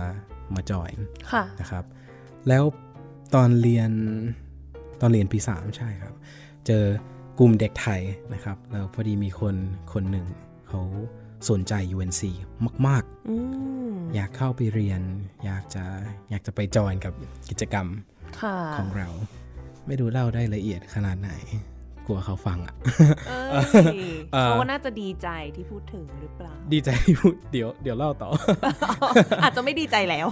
[0.55, 0.91] มาจอย
[1.33, 1.85] ค่ะนะครับ
[2.49, 2.65] แล้ว
[3.35, 3.91] ตอนเรียน
[5.01, 6.15] ตอนเรียนปี3ใช่ครับ
[6.67, 6.85] เจอ
[7.39, 8.01] กลุ่มเด็กไทย
[8.35, 9.55] นะครับแล้วพอดีมีคน
[9.93, 10.27] คนหนึ่ง
[10.69, 10.83] เขา
[11.51, 12.23] สนใจ UNC
[12.87, 13.37] มากอื
[13.91, 15.01] มๆอยากเข้าไปเรียน
[15.45, 15.85] อยากจะ
[16.31, 17.15] อยากจะไปจอยกับ
[17.49, 17.87] กิจกรรม
[18.41, 19.09] ค่ะของเรา
[19.87, 21.33] ไม่ดูเล่าได้ละเอียดขนาดไหน
[22.07, 22.75] กลัวเขาฟังอะ
[23.29, 23.41] เอ้
[23.97, 23.99] ย
[24.33, 28.31] เอ่อเขาน่าจะดีใจที่พูดถึงหรือเปล่า ดีใจที่พูดเดี๋ยวเดี๋ยวเล่าต่อ
[29.43, 30.27] อาจจะไม่ดีใจแล้ว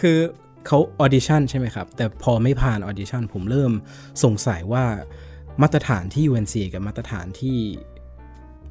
[0.00, 0.18] คือ
[0.66, 3.72] เขาออดิชั่นใช่ไหมครับ แต่พอไม่ผ่านออดิชั่นผมเริ่ม
[4.24, 4.84] สงสัยว่า
[5.62, 7.58] มาตรฐานที่ UNC กับมาตรฐานที่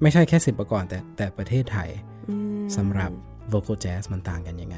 [0.01, 1.89] ไม่ใช่แค่ศิลปากรแต่แต่ประเทศไทย
[2.29, 3.11] อืมสำหรับ
[3.53, 4.77] vocal jazz มันต่างกันยังไง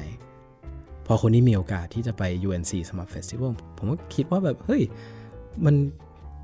[1.06, 4.82] พอคนนี้มีโอกาสที่จะไป UNC Summer Festival ผมก็คิดว่าแบบเฮ้ย
[5.64, 5.74] มัน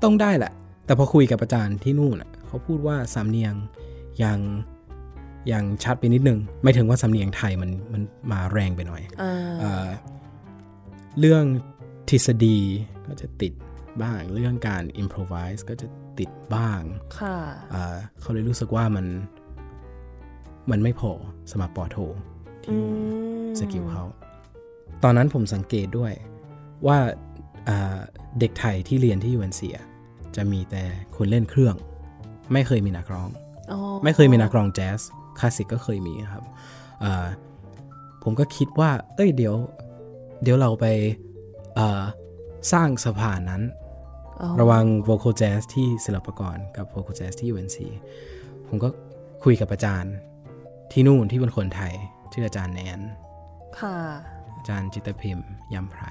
[0.03, 0.53] ต้องได้แหละ
[0.85, 3.53] แต่พอคุยกับอาจารย์ที่นู่นน่ะเขาพูดว่าสำเนียง
[4.23, 4.39] ยัง
[5.51, 8.01] ยังชัดไปนิดนึง ไม่ถึงว่าสำเนียงไทยมันมัน
[8.31, 9.01] มาแรงไปหน่อย
[9.61, 9.89] อ่า
[11.09, 11.43] เอ่อเรื่อง
[12.09, 12.59] ทฤษฎี
[13.07, 13.53] ก็จะติด
[14.01, 15.87] บ้าง เรื่องการ improvise ก็จะ
[16.19, 16.81] ติดบ้าง
[17.19, 17.37] ค่ะ
[17.73, 19.05] อ่าเขาเลยรู้สึกว่ามัน
[20.71, 21.11] มันไม่พอ
[21.51, 21.97] สำหรับปอโท
[22.63, 22.77] ที่อื
[23.43, 24.03] มสกิลเขา
[25.03, 26.13] ตอนนั้นผมสังเกตด้วย
[26.87, 26.97] ว่า
[27.69, 27.97] อ่า
[28.39, 29.85] เด็กไทยที่เรียนที่ UNC อะ
[30.35, 30.83] จะมีแต่
[31.15, 31.75] คนเล่นเครื่อง
[32.53, 33.29] ไม่เคยมีนักร้อง
[33.71, 34.99] อ๋อไม่เคยมีนักร้องแจ๊ส
[35.39, 36.43] คลาสสิกก็เคยมีครับ
[37.03, 37.25] อ่า
[38.23, 39.55] ผมก็คิดว่า เอ้ยเดี๋ยว
[40.41, 40.85] เดี๋ยวเราไป
[41.77, 42.03] อ่า
[42.71, 43.63] สร้างสะพานนั้น
[44.41, 47.77] อ๋อระหวัง vocal jazz ที่ศิลปากรกับ vocal jazz ที่ UNC
[48.67, 48.89] ผมก็
[49.43, 50.13] คุยกับอาจารย์
[50.91, 51.93] ที่นู่นที่เป็นคนไทย
[52.31, 52.99] ชื่ออาจารย์แนน
[53.79, 53.95] ค่ะ
[54.57, 56.03] อาจารย์จิตรพิมพ์ยำไพร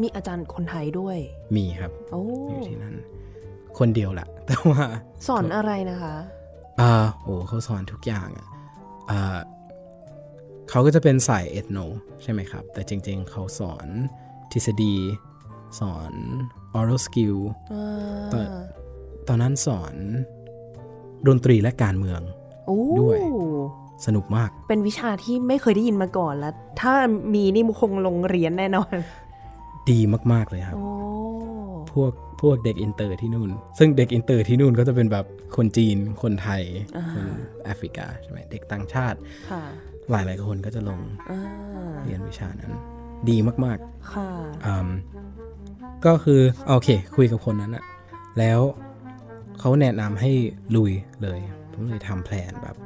[0.00, 1.18] มีอาจารย์คนไทยด้วย
[1.56, 2.94] มีครับโอ้อยู่ที่นั่น
[3.78, 4.84] คนเดียวแหละแต่ว่า
[5.28, 6.14] สอนอะไรนะคะ
[6.80, 8.46] อ่าโอ้เขาสอนทุกอย่างอะ
[9.10, 9.38] อ่า
[10.70, 11.78] เขาก็จะเป็นสายเอทโน
[12.22, 13.86] ใช่ไหมครับ แต่จริงๆ เขาสอน
[14.52, 14.96] ทฤษฎี
[15.80, 16.12] สอน
[16.78, 17.38] oral skill
[17.72, 18.46] อ่าตอน
[19.28, 19.94] ตอนนั้นสอน
[21.26, 22.20] ดนตรีและการเมือง
[22.66, 23.18] โอ้ด้วย
[24.06, 26.94] สนุกมาก เป็นวิชาที่ไม่เคยได้ยินมาก่อนแล้ว ถ้า
[27.34, 28.94] มีนี่มุคงลงเรียนแน่นอน
[29.90, 29.98] ดี
[30.32, 30.86] มาก ๆ เลยครับโอ้
[31.92, 35.26] พวกพวกเด็กอินเตอร์ที่นู่น ซึ่งเด็กอินเตอร์ที่นู่นก็จะเป็นแบบ
[35.56, 36.62] คนจีน คนไทย
[37.14, 37.26] คน
[37.64, 39.18] แอฟริกาใช่ไหมเด็กต่างชาติ
[39.50, 39.62] ค่ะ
[40.10, 41.40] หลายหลายๆคนก็จะลงอ่า
[42.04, 42.72] เรียนวิชานั้น
[43.28, 43.78] ดีมาก
[44.12, 44.88] ค่ะๆอืม
[46.06, 47.84] ก็คือโอเค คุยกับคนนั้นอะ
[48.38, 48.60] แล้ว
[49.60, 50.32] เขาแนะนำให้
[50.76, 50.92] ลุย
[51.22, 51.38] เลย
[51.72, 52.76] ผมเลยทำแผนแบบ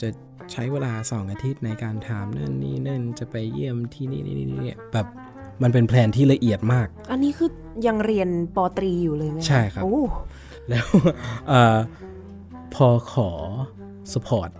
[0.00, 0.08] จะ
[0.52, 5.06] ใช้เวลาสองอาทิตย์ในการถามนั่นนี่นั่นจะไปเยี่ยมที่นี่นี่นี่นี่แบบ
[5.62, 7.50] มันเป็นแผนที่ละเอียดมาก อันนี้คือ
[7.86, 10.02] ยังเรียนป.ตรีอยู่เลยไหมคะใช่ครับโอ้
[10.68, 10.86] แล้ว
[11.48, 11.78] เออ
[12.74, 13.30] พอขอ
[14.12, 14.50] support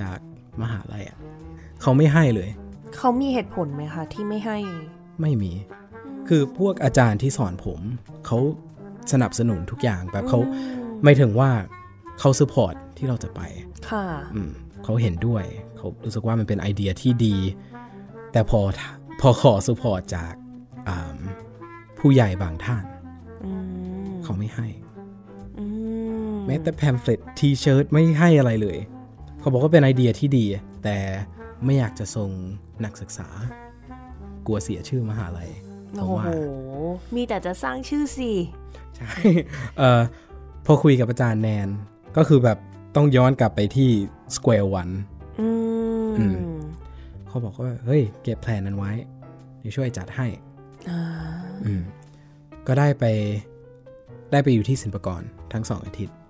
[0.00, 0.18] จาก
[0.62, 1.18] มหาลัยอะ
[1.82, 2.50] เขาไม่ให้เลย
[2.96, 4.58] เขามีเหตุผลไหมคะที่ไม่ให้
[5.20, 5.52] ไม่มี
[6.28, 7.80] คือพวกอาจารย์ที่สอนผม
[8.26, 8.38] เขา
[9.12, 11.50] สนับสนุนทุกอย่างแบบเขาอืมไม่ถึงว่า
[12.20, 13.40] เขา support ที่เราจะไป
[13.90, 14.50] ค่ะอืม
[14.84, 15.44] เขาเห็นด้วย
[15.76, 17.36] เขารู้สึกว่ามันเป็นไอเดียที่ดี
[18.32, 18.60] แต่พอ
[19.20, 20.32] พอขอ support จาก
[20.88, 21.18] อ่า
[21.98, 22.84] ผู้ใหญ่บางท่าน
[23.44, 23.52] อื
[24.06, 24.66] มเขาไม่ให้
[25.58, 25.64] อื
[26.32, 28.78] มแม้แต่ pamphlet T-shirt ไม่ให้อะไรเลย
[29.40, 30.44] เขาบอกว่าเป็นไอเดียที่ดี
[30.84, 30.96] แต่
[31.64, 32.30] ไม่อยากจะส่ง
[32.84, 33.28] นักศึกษา
[34.46, 35.50] กลัวเสียชื่อมหาลัย
[35.94, 36.26] เพโอ้ราะโหว่า
[37.14, 38.32] มีแต่จะสร้างชื่อสิ
[38.96, 39.12] ใช่
[39.78, 40.02] เอ่อ
[40.66, 41.68] พอคุยกับอาจารย์แนน
[42.16, 42.58] ก็คือแบบ
[42.96, 43.90] ต้องย้อนกลับไปที่
[44.36, 44.94] Square One
[45.40, 45.48] อื
[46.08, 46.36] มอืม
[47.28, 48.92] เขาบอกว่า เฮ้ย เก็บแผนนั้นไว้
[49.60, 50.26] เดี๋ยวช่วยจัดให้
[50.90, 51.00] อ่า
[51.66, 51.68] อ
[52.66, 53.04] ก็ได้ไป
[54.32, 55.22] ได้ไปอยู่ที่ศิลปากร
[55.52, 56.27] ทั้งสองอาทิตย์ค่ะ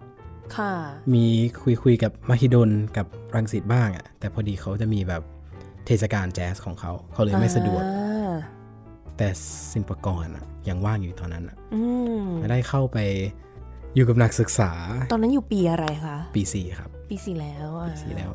[1.15, 1.27] มี
[1.63, 5.23] คุยคุยกับมหิดลกับรังสิตบ้างอะ่ะ แต่พอดีเขาจะมีแบบ
[5.87, 8.33] เทศกาลแจ๊สของเขา เขาเลยไม่สะดวกอ่า
[9.17, 9.29] แต่
[9.73, 11.83] ศิลปากรอะยังว่างอยู่ตอนนั้นอะอื
[12.23, 12.99] มได้เข้าไป
[13.95, 14.71] อยู่กับนักศึกษา
[15.13, 18.31] ตอนนั้นอยู่ปีอะไรคะ ปีสี่ครับ ปีสี่แล้วอะปีสี่แล้ว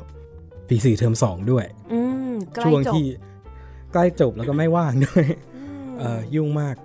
[0.68, 2.00] ปีสี่เทอมสองด้วยอื
[2.30, 3.06] มใกล้ช่วงจบที่
[3.92, 5.24] ใกล้จบแล้วก็ไม่ว่างด้วย
[5.86, 6.76] มเอ่อยุ่งมาก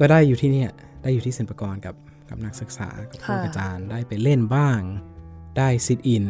[0.00, 0.70] ก็ได้อยู่ที่เนี่ย
[1.02, 1.94] ได้อยู่ที่ศิลปากรกับ
[2.30, 4.80] กับนักศึกษากับครูค่ะอาจารย์ได้ไปเล่นบ้าง
[5.58, 6.26] ได้ sit in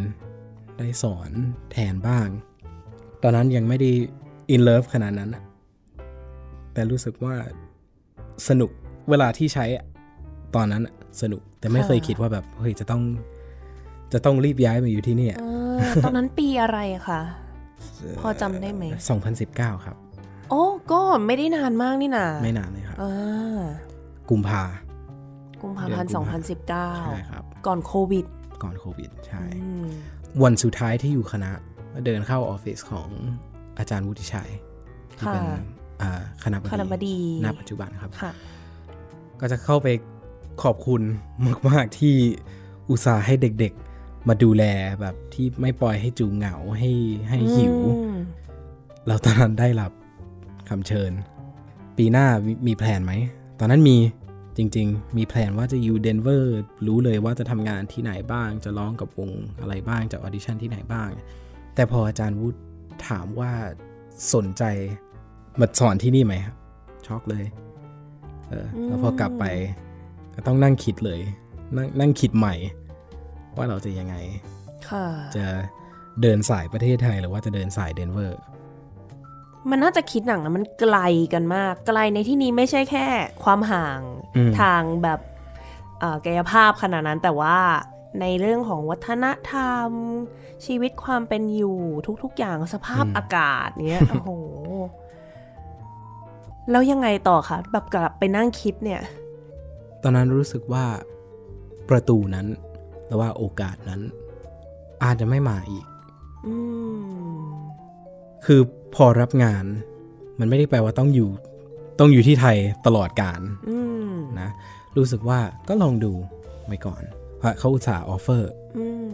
[0.79, 1.31] ได้สอน
[1.73, 2.29] แทนบ้าง
[3.23, 3.91] ตอนนั้นยังไม่ได้
[4.51, 5.45] in love ขนาดนั้นอะ
[6.73, 7.35] แต่รู้สึกว่า
[8.49, 8.71] สนุก
[9.11, 9.85] เวลาที่ใช้อะ
[10.55, 13.03] ตอนนั้นอะสนุก แต่ไม่เคยคิดว่าแบบเฮ้ยจะต้อง
[14.13, 15.45] จะต้องรีบย้ายมาอยู่ที่เนี่ยเอ
[15.77, 16.79] อตอนนั้นปีอะไร
[17.09, 17.21] คะ
[18.21, 18.85] พอจำได้ไหม
[19.35, 19.97] 2019 ครับ
[20.51, 23.63] โอ้ก็ไม่ได้นานมากนี่นา ไม่นานเลยครับอ่า
[24.31, 24.63] กุมภา
[25.63, 26.83] กุมภาพันธ์เดือนกุมภาใช่
[27.25, 28.27] 2019ครับ ก่อนโควิด
[28.63, 29.87] ก่อนโควิด ใช่อืม
[30.43, 31.51] วันสุดท้ายที่อยู่คณะ
[31.93, 33.09] ก็เดินเข้าออฟฟิศของ
[33.79, 34.51] อาจารย์วุฒิชัย
[35.19, 35.47] ที่ค่ะเป็น
[36.03, 38.33] อ่าคณะบดีคณะบดีณปัจจุบันครับค่ะ
[39.41, 39.89] ก็จะเข้าไป
[40.63, 41.03] ขอบคุณ
[41.69, 42.15] มาก ๆ ที่
[42.89, 44.65] อุตส่าห์ให้เด็กๆ มาดูแล
[45.01, 46.91] แบบที่ไม่ปล่อยให้จูเหงาให้
[47.29, 48.17] ให้หิวอืม
[49.07, 49.93] เราตอนนั้นได้รับ
[50.69, 51.13] คำเชิญ
[51.97, 53.13] ปีหน้ามีมี plan ไหม
[53.59, 53.97] ตอนนั้นมี
[54.57, 61.09] จริง ๆ มี plan ว่าจะอยู่เดนเวอร์รู้เลยว่าจะทำงานที่ไหนบ้าง จะร้องกับวงอะไรบ้างจะออดิชั่นที่ไหนบ้าง
[61.75, 62.61] แต่พออาจารย์วุฒิ
[63.09, 63.53] ถามว่า
[64.35, 64.63] สนใจ
[65.61, 66.55] มาสอนที่นี่ไหมครับ
[67.07, 67.45] ช็อกเลย
[68.49, 69.45] เออแล้วพอกลับไป
[70.35, 71.21] ก็ต้องนั่งคิดเลย
[71.77, 72.55] นั่งนั่งคิดใหม่
[73.57, 74.17] ว่าเราจะยังไง
[74.89, 75.47] ค่ะจะ
[76.23, 78.41] เดินสายประเทศไทยหรือว่าจะเดินสายเดนเวอร์
[79.71, 80.99] มันน่าจะคิดหนังนะมันไกล
[81.33, 83.07] กันมาก ไกลในที่นี้ไม่ใช่แค่
[83.45, 84.01] ความห่าง
[84.37, 85.21] อืมทางแบบ
[86.01, 87.59] เอ่อกายภาพขนาดนั้นแต่ว่า
[88.21, 89.91] ในเรื่องของวัฒนธรรม
[90.67, 91.79] ชีวิตความเป็นอยู่
[92.23, 94.31] ทุกๆ อย่างสภาพอากาศเนี้ยโอ้โห
[96.71, 99.03] แล้วยังไงต่อคะแบบกลับไปนั่งคิดเนี่ย
[100.03, 100.85] ตอนนั้นรู้สึกว่า
[101.89, 102.47] ประตูนั้น
[103.07, 104.01] หรือว่าโอกาสนั้น
[105.05, 105.87] อาจจะไม่มาอีก
[106.47, 106.55] อื
[107.39, 107.47] ม
[108.45, 108.61] คือ
[108.95, 109.65] พอรับงาน
[110.39, 111.31] มันไม่ได้แปลว่าต้องอยู่
[111.99, 113.79] ต้องอยู่ที่ไทยตลอดการอื
[114.11, 114.51] มนะ
[114.97, 116.13] รู้สึกว่าก็ลองดู
[116.67, 117.03] ไว้ก่อน
[117.39, 119.11] เพราะเขาอุตส่าห์ offer อืม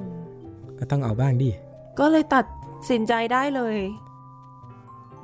[0.79, 1.51] ก็ต้องเอาบ้างดิ
[1.99, 2.45] ก็เลยตัด
[2.91, 3.77] สินใจได้เลย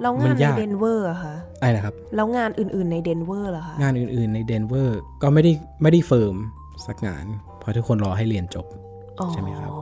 [0.01, 6.35] แล้วมังานนในยากเดนเวอร์อะคะไอ้นะครับ แล้วงานอื่นๆในเดนเวอร์ล่ะคะ งานอื่นๆในเดนเวอร์ก็ไม่ได้ไม่ได้ firm
[6.87, 7.25] สักงาน
[7.59, 8.67] เพราะทุกคนรอให้เรียนจบ
[9.21, 9.73] อ๋อใช่ไหมครับ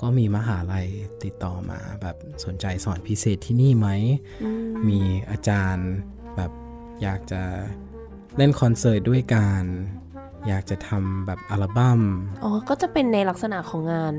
[0.00, 0.86] ก็มีมหาลัย
[1.24, 3.88] ติดต่อมาแบบสนใจสอนพิเศษที่นี่ไหม
[4.42, 5.90] อืมมีอาจารย์
[6.36, 6.52] แบบ
[7.02, 7.42] อยากจะ
[8.36, 9.62] เล่นคอนเสิร์ตด้วยกัน
[10.48, 12.00] อยากจะทำแบบอัลบั้ม
[12.44, 14.14] อ๋อ ก็จะเป็นในลักษณะของงาน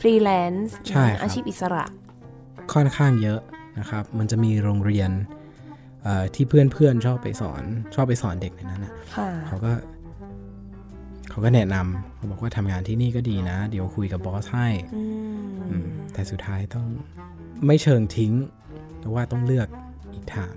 [0.00, 1.84] ฟรีแลนซ์ใช่ครับอาชีพอิสระ
[2.72, 3.40] ค่อนข้างเยอะ
[3.78, 5.10] นะครับ มันจะมีโรงเรียน
[6.02, 7.62] เอ่อที่เพื่อนๆชอบไปสอน
[7.94, 9.72] ชอบไปสอนเด็กในนั้นนะค่ะเขาก็
[11.32, 15.02] เขาก็แนะนำเขาบอกว่าทำงานที่นี่ก็ดีนะ เดี๋ยวคุยกับบอสให้อื
[15.70, 16.86] อืมมแต่สุดท้ายต้อง
[17.66, 18.32] ไม่เชิงทิ้ง
[19.00, 19.68] แต่ว่าต้องเลือก
[20.14, 20.54] อีกทาง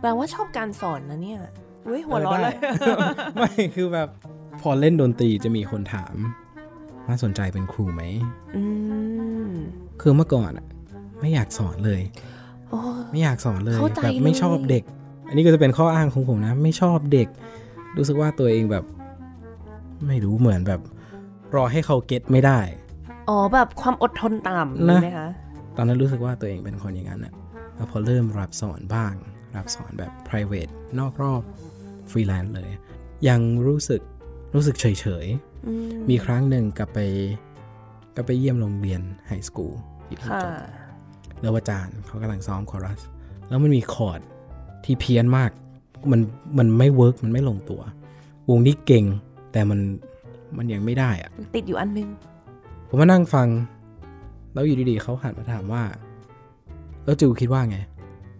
[0.00, 1.40] แปลว่าชอบการสอนนะเนี่ย
[1.86, 3.06] อุ้ยหัวเร้อนเลยเออได้
[3.36, 4.08] ไม่คือแบบ
[4.60, 6.14] พอเล่นดนตรีจะมีคนถาม
[7.06, 8.02] ว่าสนใจเป็นครูไหม
[8.56, 8.64] อื
[9.48, 9.50] ม
[10.00, 10.66] คือเมื่อก่อนอะ
[11.20, 12.02] ไม่อยากสอนเลย
[12.68, 12.78] โอ้
[13.10, 14.84] ไม่อยากสอนเลยเข้าใจแบบไม่เลยชอบเด็ก
[15.28, 17.28] อันนี้ก็จะเป็นข้ออ้างของผมนะ ไม่ชอบเด็ก
[17.96, 18.84] รู้สึกว่าตัวเองแบบ
[20.06, 20.80] ไม่รู้เหมือนแบบ
[21.54, 22.60] รอให้เขาเก็ตไม่ได้
[23.28, 25.28] อ๋อแบบความอดทนต่ำนะใช่ไหมคะ
[25.76, 27.34] ตอนนั้นรู้สึกว่าตัวเองเป็นคนอย่างนั้นอะ
[27.74, 29.14] แล้วพอเริ่มรับสอนบ้าง
[29.56, 31.42] รับสอนแบบ private นอกรอบ
[32.10, 32.70] ฟรีแลนซ์เลย
[33.28, 34.02] ยังรู้สึก
[34.54, 34.86] รู้สึกเฉ
[35.24, 36.98] ยๆอืมมีครั้งหนึ่งกลับไป
[38.14, 39.74] กลับไปเยี่ยมโรงเรียน high school
[40.06, 40.52] ที่เพิ่งค่ะจบ
[41.42, 43.00] แล้วอาจารย์เขากำลังซ้อมคอรัส
[43.48, 44.20] แล้วมันมีคอร์ด
[44.84, 45.50] ที่เพี้ยนมาก
[46.10, 46.20] มัน
[46.58, 47.80] มันไม่ work มันไม่ลงตัว
[48.50, 49.04] วงนี้เก่ง
[49.52, 49.78] แต่มัน
[50.56, 52.08] มันยังไม่ได้อะติดอยู่อันนึง
[52.88, 53.48] ผมมานั่งฟัง
[54.54, 55.82] แล้วอยู่ดีๆเขาหันมาถามว่า
[57.04, 57.78] แล้วจูคิดว่าไง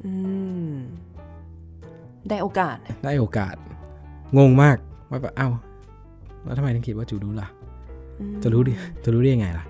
[0.05, 0.13] อื
[0.71, 0.73] ม
[2.29, 3.55] ได้โอกาส ได้โอกาส
[4.39, 4.77] งงมาก
[5.11, 5.49] ว่าแบบเอ้า
[6.45, 7.49] แล้วทำไมถึงคิดว่าจูรู้ล่ะ
[8.21, 8.73] อืมจะรู้ดิ
[9.05, 9.65] จะรู้ได้ยังไงล่ะ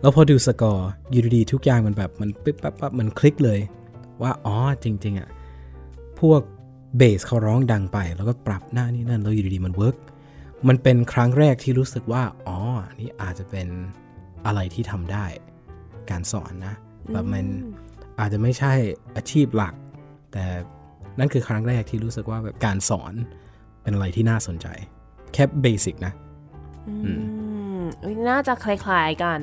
[0.00, 3.58] แล้วพอดูสกอร์อยู่ดีๆทุกอย่างมันแบบมันปิ๊บปั๊บปั๊บมันคลิกเลย
[4.22, 5.28] ว่าอ๋อจริง ๆ อะ
[6.20, 6.40] พวก
[6.96, 9.96] เบสเขาร้องดังไป แล้วก็ปรับหน้านี่นั่นแล้วอยู่ดีๆมัน work
[10.68, 12.58] มันเป็นครั้งแรกที่รู้สึกว่า อ๋อ
[13.00, 13.68] นี่อาจจะเป็น
[14.46, 15.26] อะไรที่ทำได้
[16.10, 16.74] การสอนนะ
[17.12, 17.74] แบบมันอืม
[18.20, 18.72] อาจจะไม่ใช่
[19.16, 19.74] อาชีพหลัก
[20.32, 20.44] แต่
[21.18, 23.14] นั่นคือครั้งแรกที่รู้สึกว่าแบบการสอน
[23.82, 24.66] เป็นอะไรที่น่าสนใจ
[25.32, 26.12] แค่เบสิกนะ
[26.88, 27.10] อื
[27.80, 29.40] มอุ๊ยน่าจะคล้ายๆกัน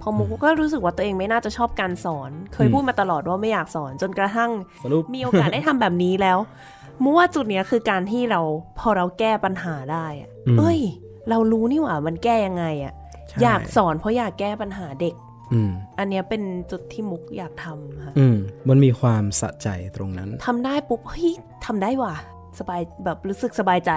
[0.00, 4.50] พอมุกก็รู้สึกว่าตัวเองไม่น่าจะชอบการสอน เคยอืมพูดมาตลอดว่าไม่อยากสอนจนกระทั่ง
[4.84, 6.38] สรุปมีโอกาสได้ทำแบบนี้แล้ว
[7.02, 8.40] มุกว่าจุดเนี้ยคือการที่เรา
[8.78, 10.78] พอเราแก้ปัญหาได้อะอืมเอ้ย
[11.28, 12.94] เรารู้นี่หว่ามันแก้ยังไงอะ
[13.28, 15.14] ใช่อยากสอนเพราะอยากแก้ปัญหาเด็ก
[15.52, 18.36] อืมอันเนี้ยเป็นจุดที่มุกอยากทำค่ะอืม
[18.68, 21.30] มันมีความสะใจตรงนั้นทำได้ปุ๊บเฮ้ย
[21.66, 22.14] ทำได้ว่ะ
[22.58, 23.92] สบายแบบรู้สึกสบายใจ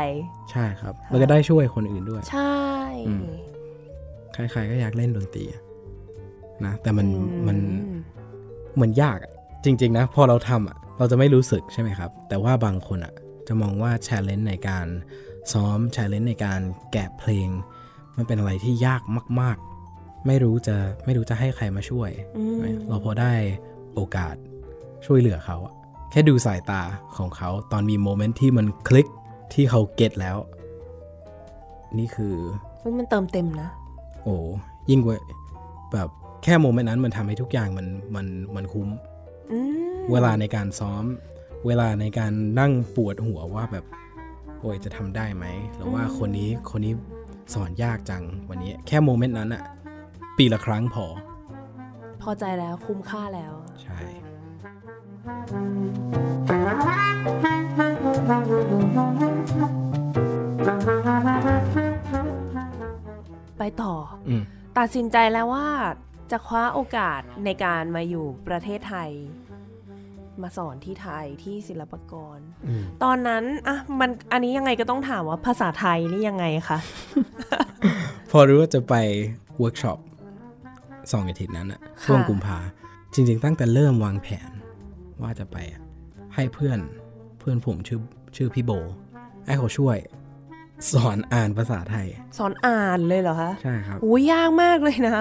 [0.51, 2.55] ใช่ครับ แล้วก็ได้ช่วยคนอื่นด้วย ใช่
[3.07, 3.29] อืม
[4.33, 5.61] ใครๆก็อยากเล่นดนตรีอะ
[6.65, 7.57] นะแต่มันอืมัน
[8.75, 9.33] เหมือนยากอะ
[9.65, 13.13] จริง ๆ นะ พอเราทำอะ เราจะไม่รู้สึกใช่ไหมครับ แต่ว่าบางคนอะ
[13.47, 14.87] จะมองว่า challenge ในการ
[15.53, 17.49] ซ้อม challenge ในการแกะเพลง
[18.17, 19.01] มันเป็นอะไรที่ยาก
[19.41, 19.57] มาก
[19.91, 22.57] ๆ ไม่รู้จะไม่รู้จะให้ใครมาช่วยอืม
[22.87, 23.33] เราพอได้
[23.95, 24.35] โอกาส
[25.05, 25.73] ช่วยเหลือเขาอะ
[26.11, 26.81] แค่ดูสายตา
[27.17, 29.07] ของเขาตอนมีโมเมนต์ที่มันคลิก
[29.53, 30.37] ที่เขาเก็ตแล้ว
[31.99, 32.35] นี่คือ
[32.79, 33.69] เฮ้ยมันเติมเต็มนะ
[34.23, 34.35] โอ้
[34.89, 35.17] ยิ่งกว่า
[35.93, 36.09] แบบ
[36.43, 38.87] แค่โมเมนต์นั้นมันทำให้ทุกอย่างมันมันมันคุ้ม
[39.51, 39.59] อื
[39.97, 41.03] ม เวลาในการซ้อม
[41.67, 43.85] เวลาในการนั่งปวดหัวว่าแบบ
[44.59, 45.45] โอ้ยจะทำได้ไหม
[45.75, 46.93] หรือว่าคนนี้คนนี้
[47.53, 49.63] สอนยากจังวันนี้ แค่โมเมนต์นั้นอะ
[50.37, 51.05] ปีละครั้งพอ
[52.21, 53.99] พอใจแล้วคุ้มค่าแล้ว ใช่
[63.57, 63.93] ไปต่อ
[64.29, 64.43] อืม
[64.77, 65.67] ตัดสินใจแล้วว่า
[66.31, 69.11] จะคว้าโอกาสในการมาอยู่ประเทศไทย
[70.43, 76.79] มาสอนที่ไทยที่ศิลปากรอืมตอนนั้นอะมันอันนี้ยังไงก็ต้องถามว่าภาษาไทยนี่ยังไงคะ
[78.31, 78.95] พอรู้ว่าจะไป
[79.59, 79.99] เวิร์กช็อป
[81.11, 82.57] สองอาทิตย์นั้นอะค่ะช่วงกุมภา
[83.13, 84.49] จริง ๆ ตั้งแต่เริ่มวางแผน
[85.21, 85.81] ว่าจะไปอะ
[86.35, 86.79] ให้เพื่อน
[87.39, 87.99] เพื่อนผมชื่อ
[88.35, 88.71] ชื่อพี่โบ
[89.45, 89.97] ให้เขาช่วย
[90.93, 95.19] สอนอ่านภาษาไทย สอนอ่านเลยเหรอคะ ใช่ครับอุ้ยยากมากเลยนะ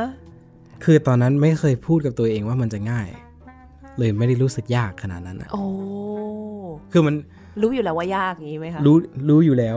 [0.85, 3.09] คือตอนนั้นไม่เคยพูดกับตัวเองว่ามันจะง่าย
[3.99, 5.63] เลยไม่ได้รู้สึกยากขนาดนั้นอะโอ้
[6.93, 7.15] คือมัน
[7.63, 8.97] รู้อยู่แล้วว่ายากอย่างนี้ไหมคะรู้
[9.29, 9.77] รู้อยู่แล้ว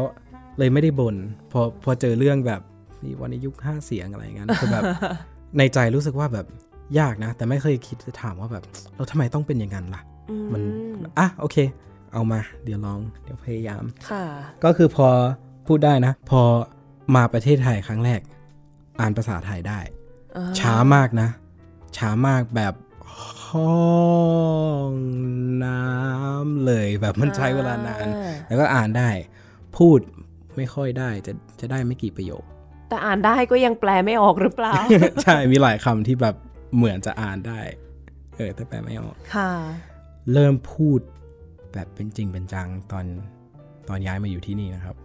[0.57, 1.15] เลยไม่ได้บน่น
[1.51, 2.61] พอพอเจอเรื่องแบบ
[3.03, 4.83] นี่วันในยุคห้าเสียงอะไรอย่างนั้นคือแบบ
[5.57, 6.45] ในใจรู้สึกว่าแบบ
[6.99, 8.63] ยากนะ แต่ไม่เคยคิดจะถามว่าแบบ
[8.95, 10.61] เราทำไมต้องเป็นอย่างนั้นล่ะอืมัน
[11.19, 11.57] อะโอเค
[12.13, 14.23] เอามา เดี๋ยวลองเดี๋ยวพยายามค่ะ
[14.63, 15.07] ก็คือพอ
[15.67, 16.41] พูดได้นะ พอ
[17.15, 18.21] มาประเทศไทยครั้งแรก
[18.99, 19.79] อ่านภาษาไทยได้
[20.35, 21.29] อ่าช้ามากนะ
[21.97, 22.73] ช้ามากแบบ
[23.51, 23.81] ห้อ
[24.89, 24.91] ง
[25.65, 29.09] น้ำเลยแบบมันใช้เวลานานอ่แล้วก็อ่านได้
[29.77, 29.99] พูด
[30.57, 32.43] ไม่ค่อยได้จะจะได้ไม่กี่ประโยค
[32.89, 34.73] แต่อ่านได้ก็ยังแปลไม่ออกหรือเปล่า
[35.23, 36.35] ใช่มีหลายคำที่แบบ
[36.75, 37.59] เหมือนจะอ่านได้
[38.35, 39.51] เออแต่แปลไม่ออกค่ะ
[40.33, 40.99] เริ่มพูด
[41.73, 43.05] แบบเป็นจริงเป็นจังตอน
[43.89, 44.95] ตอนย้ายมาอยู่ที่นี่นะครับ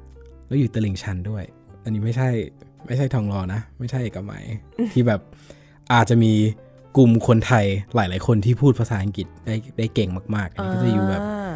[0.47, 1.45] แล้วอยู่ตลิ่งชันด้วย
[1.85, 2.29] อันนี้ไม่ใช่
[2.87, 4.45] ไม่ใช่ทองรอนะ ไม่ใช่เอกมัย
[4.93, 5.21] ที่แบบ
[5.93, 6.33] อาจจะมี
[6.97, 11.53] กลุ่มคนไทยหลาย ๆ คนที่พูดภาษาอังกฤษได้ได้เก่งมากๆอันนี้ก็จะอยู่แบบา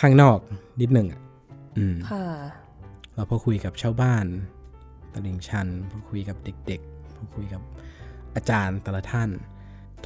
[0.00, 0.38] ข้างนอก
[0.80, 1.20] นิดหนึ่งอะ
[1.78, 2.26] อืมค่ะ
[3.14, 4.24] แล้วพอคุยกับชาวบ้าน
[5.12, 7.62] ตลิ่งชันพอคุยกับเด็ก ๆ พอคุยกับ
[8.34, 9.28] อาจารย์แต่ละท่าน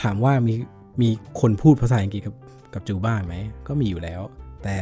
[0.03, 0.55] ถามว่ามี
[1.03, 1.09] มี
[1.41, 2.35] คนพูดภาษาอังกฤษกับ
[2.75, 3.37] กับจูบ้างไหม
[3.69, 4.21] ก็มีอยู่แล้ว
[4.63, 4.77] แต่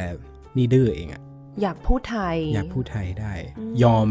[0.56, 1.22] นี่ดื้อเองอะ
[1.62, 4.08] อยากพูดไทย อยากพูดไทยได้อืมยอม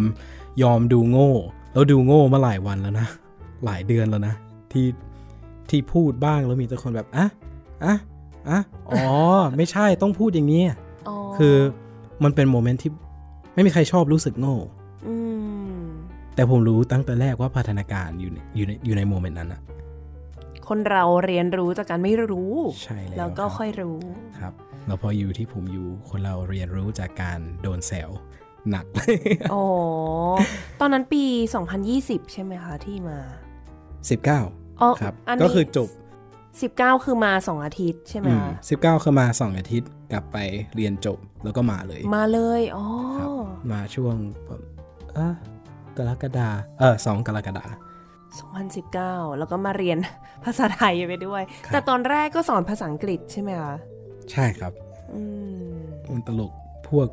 [0.63, 1.31] ยอมดูโง่
[1.73, 3.07] แล้วดูโง่มาหลายวันแล้วนะ
[3.65, 4.35] หลายเดือนแล้วนะ
[4.71, 4.85] ที่
[5.71, 7.27] ที่พูดบ้างแล้วมีแต่คนแบบอะ
[7.83, 7.95] อะ
[8.49, 9.03] อะอ๋อ
[9.57, 10.63] ไม่ใช่ต้องพูดอย่างนี้
[11.07, 11.55] อ๋อคือ
[12.23, 12.91] มันเป็นโมเมนต์ที่
[13.53, 14.57] ไม่มีใครชอบรู้สึกโง่
[15.07, 15.15] อื
[15.77, 15.81] ม
[16.35, 19.61] แต่ผมรู้ตั้งแต่แรกว่าพัฒนาการอยู่ในอยู่ในอยู่ในโมเมนต์นั้นอะ
[20.67, 22.53] คนเราเรียนรู้จากการไม่รู้
[22.83, 23.99] ใช่แล้วแล้วก็รับค่อยรู้
[24.39, 24.53] ครับ
[24.87, 28.09] แล้วพออยู่ที่ผมอยู่คนเราเรียนรู้จากการโดนแซว
[28.69, 29.17] หนักเลย
[29.53, 29.65] อ๋อ
[30.79, 31.23] ตอนนั้นปี
[31.77, 33.19] 2020 ใช่ไหมคะที่มา
[33.97, 35.89] 19 อ๋อครับอันนี้ ก็คือจบ
[36.47, 40.37] 19 คือมา 2 อาทิตย์ใช่ไหมอืมคะสิบเก้าเข้ามาสองอาทิตย์กลับไป
[40.75, 42.85] เรียนจบแล้วก็มาเลย มาเลย อ๋อ
[43.17, 43.29] ครับ
[43.71, 44.15] มาช่วง
[44.47, 44.61] แบบ
[45.13, 45.33] เออ
[45.97, 47.65] กรกฎาเออสองกรกฎา
[48.51, 49.97] 2019 แล้วก็มาเรียน
[50.43, 53.75] ภาษาไทยไปด้วย ครับ แต่ตอนแรกก็สอนภาษาอังกฤษใช่ไหมคะ
[54.31, 54.73] ใช่ครับ
[55.13, 55.21] อื
[55.61, 55.71] ม
[56.13, 56.51] มันตลก
[56.89, 57.07] พวก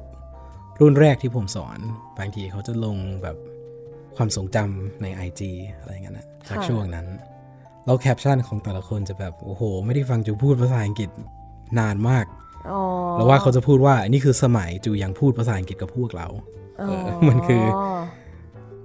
[0.81, 1.79] รุ่นแรกที่ผมสอน
[2.19, 3.37] บางทีเขาจะลงแบบ
[4.17, 5.43] ความทรงจำใน IG
[5.79, 7.07] อะไรเงี้ยนะจากช่วงนั้น
[7.85, 11.11] แล้วแคปชั่นของแต่ละคนจะแบบ โอ้โห ไม่ได้ฟังจูพูดภาษาอังกฤษ
[11.79, 12.25] นานมาก
[12.71, 12.83] อ๋อ
[13.17, 16.27] แล้วว่าเขาจะพูดว่านี่คือสมัยจูยังพูดภาษาอังกฤษกับพวกเรา
[16.79, 17.65] เออมันคือ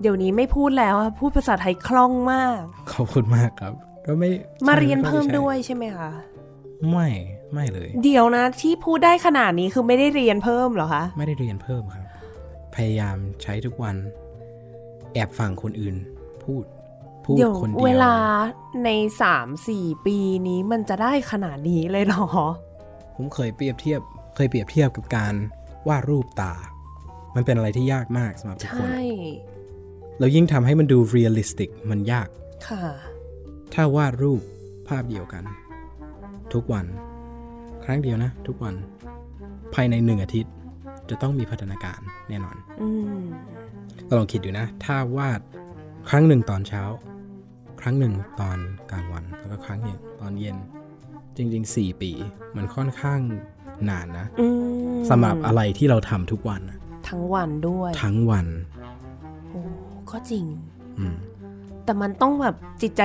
[0.01, 2.59] เดี๋ยวนี้ไม่พูดแล้วอะพูดภาษาไทยคล่องมาก
[2.91, 3.73] ขอบคุณมากครับ
[4.05, 4.29] ก็ไม่
[4.67, 6.09] มาเรียนใช่เพิ่มไใช่ด้วยใช่ไหมคะ
[6.91, 7.07] ไม่
[7.53, 12.05] ไม่เลย เดี๋ยวนะที่พูดได้ขนาดนี้คือไม่ได้เรียนเพิ่มเหรอคะไม่ได้เรียนเพิ่มครับ
[12.75, 13.95] พยายามใช้ทุกวัน
[15.13, 15.95] แอบฟังคนอื่น
[16.45, 16.63] พูด
[17.29, 18.15] พูดเดี๋ยวคนเดียว เวลา
[18.85, 18.89] ใน
[19.21, 20.17] สามสี่ปี
[20.47, 22.25] นี้มันจะได้ขนาดนี้เลยเหรอ
[23.15, 24.01] ผมเคยเปรียบเทียบ
[24.35, 25.33] เคยเปรียบเทียบกับการ
[25.87, 26.53] วาดรูปตา
[27.35, 29.01] มันเป็นอะไรที่ยากมากสำหรับทุกคน ใช่
[30.19, 32.27] แล้วยิ่งทำให้มันดู realistic มันยาก
[32.67, 32.83] ค่ะ
[33.73, 34.41] ถ้าวาดรูป
[34.87, 35.43] ภาพเดียวกัน
[36.53, 36.85] ทุกวัน
[37.83, 38.75] ครั้งเดียวนะ ทุกวัน
[39.73, 40.53] ภายในหนึ่งอาทิตย์
[41.09, 41.99] จะต้องมีพัฒนาการ
[42.29, 43.21] แน่นอน อืม
[44.07, 45.39] ก็ลองคิดดูนะ ถ้าวาด
[46.09, 46.83] ครั้งหนึ่งตอนเช้า
[47.81, 48.57] ครั้งหนึ่งตอน
[48.91, 50.57] กลางวัน แล้วก็ครั้งหนึ่งตอนเย็น
[51.37, 52.11] จริงๆ4ปี
[52.55, 53.19] มันค่อนข้าง
[53.89, 54.47] นานนะอื
[54.95, 56.77] มสำหรับอะไรที่เราทำทุกวันน่ะ
[57.09, 58.47] ทั้งวันด้วย ทั้งวัน
[59.49, 59.61] โอ้
[60.11, 60.45] ก็จริง
[60.99, 61.15] อืม
[61.85, 63.01] แต่มันต้องแบบจิตใจ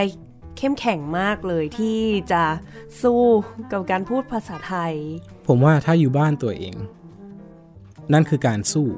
[0.58, 1.98] เข้มแข็งมากเลยที่
[2.32, 2.42] จะ
[3.02, 3.22] สู้
[3.72, 4.94] กับการพูดภาษาไทย
[5.48, 6.74] ผมว่าถ้าอยู่บ้านตัวเอง
[8.12, 8.88] นั่นคือการสู้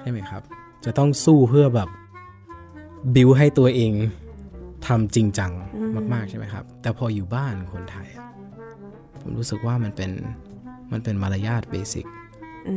[0.00, 0.42] ใช่ไหมครับ
[0.84, 1.88] จะต้องสู้เพื่อแบบ
[3.14, 3.92] บิวให้ตัวเอง
[4.86, 5.52] ทำจริงจัง
[6.14, 8.24] มาก ๆ ใช่ไหมครับ แต่พออยู่บ้านคนไทยอะ
[9.20, 10.10] ผมรู้สึกว่ามันเป็น
[10.92, 12.06] มันเป็นมารยาทเบสิก
[12.68, 12.74] อื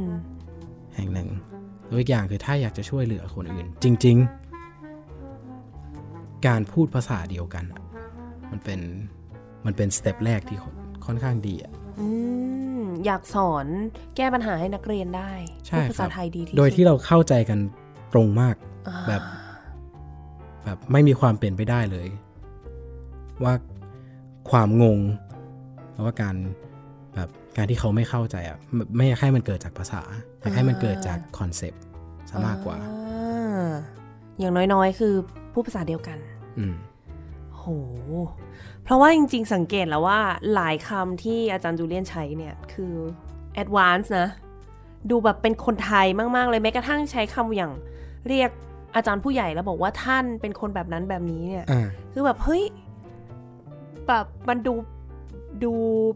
[0.00, 0.02] ม
[0.96, 1.28] แห่งหนึ่ง
[1.86, 4.40] แล้วอีกอย่างคือถ้าอยากจะช่วยเหลือคนอื่น จริง ๆ
[6.46, 7.80] การพูดภาษาเดียวกันอะ
[8.50, 8.80] มันเป็น
[9.66, 10.74] มันเป็นสเต็ปแรกที่ค่อน
[11.06, 12.06] ค่อนข้างดีอะอื
[12.80, 13.66] มอยากสอน
[14.16, 15.30] แก้ปัญหาให้นักเรียนได้
[15.66, 17.58] ใช่พูดภาษาครับไทยดีที่โดยที่สุเราเข้าใจกัน
[18.12, 18.54] ตรงมาก
[18.88, 19.22] อ่าแบบ
[20.64, 22.08] แบบไม่มีความเป็นไปได้เลย
[23.44, 23.54] ว่า
[24.50, 25.00] ความงง
[25.92, 26.36] หรือว่าการ
[27.14, 30.02] แบบการที่เขาไม่เข้าใจอะไม่ไม่อยากให้มันเกิดจากภาษา
[30.40, 31.82] อยากให้มันเกิดจากคอนเซปต์
[32.30, 33.66] ซะมากกว่าอ่า
[34.38, 35.14] อย่างน้อยๆ คือ
[35.52, 36.18] พูดภาษาเดียวกัน
[36.58, 36.74] อืม
[37.56, 37.64] โห
[38.84, 40.20] เพราะว่าจริงๆ สังเกตแล้วว่า
[40.54, 42.94] หลายคำที่อาจารย์จูเลียนใช้เนี่ย คือ
[43.62, 44.28] advance นะ
[45.10, 46.06] ดูแบบเป็นคนไทย
[46.36, 47.72] มาก ๆ เลยแม้กระทั่งใช้คำอย่าง
[48.28, 48.50] เรียก
[48.94, 52.62] อาจารย์ผู้ใหญ่แล้วบอกว่าท่านเป็นคนแบบนั้นแบบนี้เนี่ยอ่าคือแบบเฮ้ย
[54.08, 54.74] แบบมันดู
[55.64, 55.74] ดู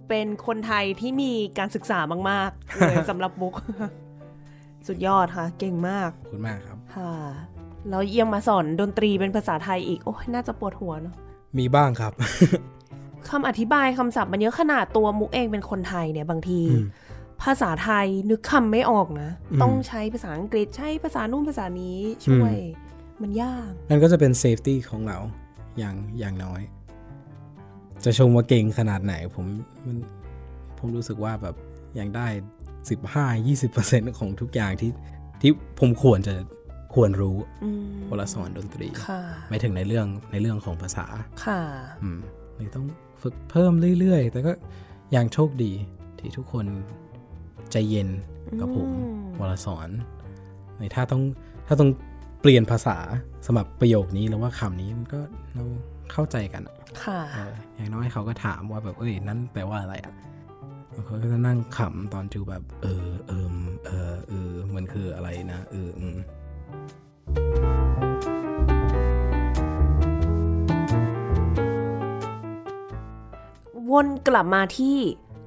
[0.08, 1.98] เป็นคนไทยที่มีการศึกษา
[2.30, 3.54] มาก ๆ เลยสำหรับมุก
[4.86, 7.14] สุดยอดค่ะ เก่งมากขอบคุณมากครับ ค่ะ
[7.90, 11.14] แล้วยังมาสอนดนตรีเป็นภาษาไทยอีก โอ้ยน่าจะปวดหัวเนาะ
[11.58, 12.12] มีบ้างครับ
[13.28, 16.86] คำอธิบายคำศัพท์มันเยอะขนาดตัวมุกเองเป็นคนไทยเนี่ยบางทีอืม
[17.42, 22.54] ภาษาไทยนึกคำไม่ออกนะอืมต้องใช้ภาษาอังกฤษใช้ภาษานู่นภาษานี้ช่วย
[23.22, 25.18] มันยาก นั่นก็จะเป็น safety ของเรา
[25.78, 26.60] อย่างอย่างน้อย
[28.04, 29.46] จะชมว่าเก่งขนาดไหน ผม
[29.86, 29.96] มัน
[30.78, 31.54] ผมรู้สึกว่าแบบ
[31.98, 32.26] ยังได้
[33.02, 34.90] 15-20%ของทุกอย่างที่
[35.40, 36.34] ที่ผมควรจะ
[36.94, 41.06] ควรรู้อืมเวลาสอนดนตรีค่ะไม่ถึงในเรื่องในเรื่องของภาษา
[41.44, 41.60] ค่ะ
[42.02, 42.18] อืม
[42.56, 42.86] เลยต้อง
[43.22, 44.52] ฝึกเพิ่มเรื่อยๆ แต่ก็
[45.16, 45.72] ยังโชคดี
[46.18, 46.66] ที่ทุกคน
[47.74, 48.08] ใจเย็น
[48.60, 49.88] กับผมอืมเวลาสอน
[50.78, 51.22] ในถ้าต้อง
[51.66, 51.90] ถ้าต้อง
[52.40, 52.96] เปลี่ยนภาษา
[53.46, 55.20] สำหรับประโยคนี้แล้วว่าคำนี้มันก็
[55.54, 55.64] เรา
[56.12, 60.14] เข้าใจกันอะค่ะเอออย่างน้อยเขาก็ถามว่าแบบเอ้ยนั่นแปลว่าอะไรอะ
[60.92, 66.16] แล้วเขาก็จะนั่งขำตอนจูแบบ เออเอมเออเออมันคืออะไรนะเอออืม
[73.90, 74.96] วนกลับมาที่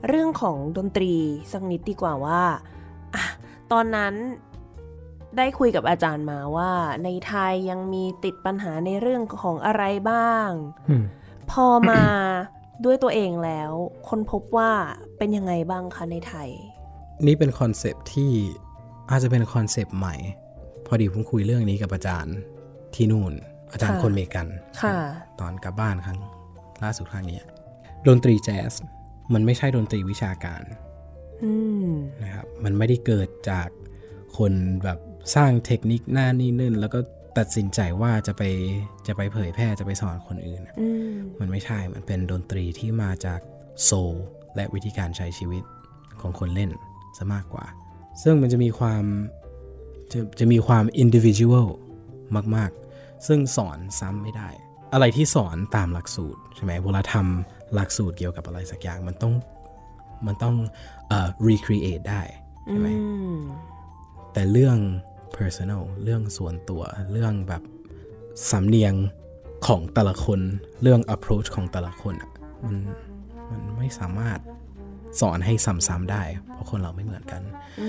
[0.08, 1.14] เรื่องของดนตรี
[1.52, 2.41] สักนิดดีกว่าว่า
[3.16, 3.24] อะ
[3.72, 4.14] ตอนนั้น
[5.38, 6.72] ได้คุยกับอาจารย์มาว่า
[7.04, 10.50] ในไทยยังมีติดปัญหาในเรื่องของอะไรบ้าง
[10.89, 11.04] อืม
[11.52, 12.04] พอมา
[12.86, 13.72] ด้วยตัวเองแล้ว
[14.10, 14.72] คนพบว่า
[15.18, 16.50] เป็นยังไงบ้างคะในไทย
[17.26, 18.32] นี่เป็น concept ที่
[19.10, 20.16] อาจจะเป็น concept ใหม่
[20.86, 22.36] พอดีผมคุยเรื่องนี้กับอาจารย์
[22.95, 23.34] ที่นู่น
[23.72, 24.48] อาจารย์ค่ะคนเมกัน
[24.82, 24.98] ค่ะ
[25.39, 26.20] ตอนกลับบ้านครั้ง
[26.84, 27.39] ล่าสุดครั้งนี้
[28.08, 28.74] ดนตรีแจ๊ส
[29.34, 30.63] มันไม่ใช่ดนตรีวิชาการ
[31.43, 31.53] อื
[31.88, 31.91] ม
[32.23, 33.69] นะครับ มันไม่ได้เกิดจาก
[34.38, 34.53] คน
[34.84, 34.99] แบบ
[35.36, 36.99] สร้างเทคนิคหน้านี่นึ่นแล้วก็
[37.38, 38.43] ตัดสินใจว่าจะไป
[39.07, 43.39] จะไปเผยแพร่จะไปสอนคนอื่นอะอืมมันไม่ใช่ มันเป็นดนตรีที่มาจาก
[43.84, 44.13] โซล
[44.55, 45.63] และวิธีการใช้ชีวิต
[46.21, 46.71] ของคนเล่น
[47.17, 47.65] ซะมากกว่า
[48.21, 49.03] ซึ่งมันจะมีความ
[50.11, 51.67] จะจะมีความอินดิวิ u a l
[52.55, 54.49] มาก ๆ ซึ่งสอนซ้ำไม่ได้
[54.93, 59.34] อะไรที่สอนตามหลักสูตรใช่ไหมเวลาทำ หลักสูตรเกี่ยวกับอะไรสักอย่างมันต้อง
[60.28, 60.55] มันต้อง
[61.07, 62.22] เอ่อ recreate ได้
[62.68, 62.97] ใช่ไหมอื
[63.36, 63.39] ม
[64.34, 64.78] แต่เรื่อง
[65.38, 67.61] personal เรื่องส่วนตัวเรื่องแบบ
[68.51, 68.93] สำเนียง
[69.68, 70.39] ของแต่ละคน
[70.82, 72.32] เรื่อง approach ของแต่ละคนอะ
[72.65, 72.78] มัน
[73.49, 74.39] มันไม่สามารถ
[75.22, 75.53] สอนให้
[75.88, 77.41] ซ้ำๆได้ เพราะคนเราไม่เหมือนกัน
[77.82, 77.88] อื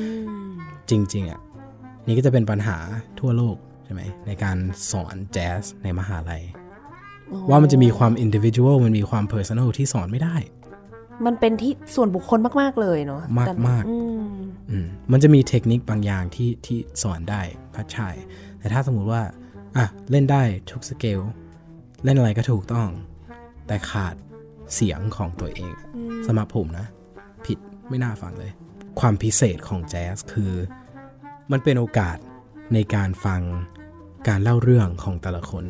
[0.51, 0.51] ม
[0.91, 1.41] จริง ๆอะ
[2.07, 2.79] นี่ก็จะเป็นปัญหา
[3.21, 4.57] ทั่วโลกใช่ไหมในการ
[4.91, 6.43] สอนแจ๊สในมหาลัย
[7.51, 10.37] ว่ามันจะมีความ individual มันมีความ personal ที่สอนไม่ได้
[11.27, 14.29] มันเป็นที่ส่วนบุคคลมาก ๆ เลยเนาะมากแต่มากอืม
[14.71, 17.43] อืมมันจะมีเทคนิคบางอย่างที่ที่สอนได้
[17.75, 18.09] ก็ใช่
[18.59, 19.23] แต่ถ้าสมมุติว่า
[19.77, 21.21] อะเล่นได้ทุกสเกล
[22.05, 22.89] เล่นอะไรก็ถูกต้อง
[23.67, 24.15] แต่ขาด
[24.75, 25.73] เสียงของตัวเอง
[26.27, 26.87] สำหรับผมนะ
[27.47, 27.59] ผิด
[27.89, 28.53] ไม่น่าฟังเลย
[29.01, 30.53] ความพิเศษของแจ๊สคือ
[31.53, 32.17] มันเป็นโอกาส
[32.75, 33.41] ในการฟัง
[34.29, 35.65] การเล่าเรื่องของแต่ละคน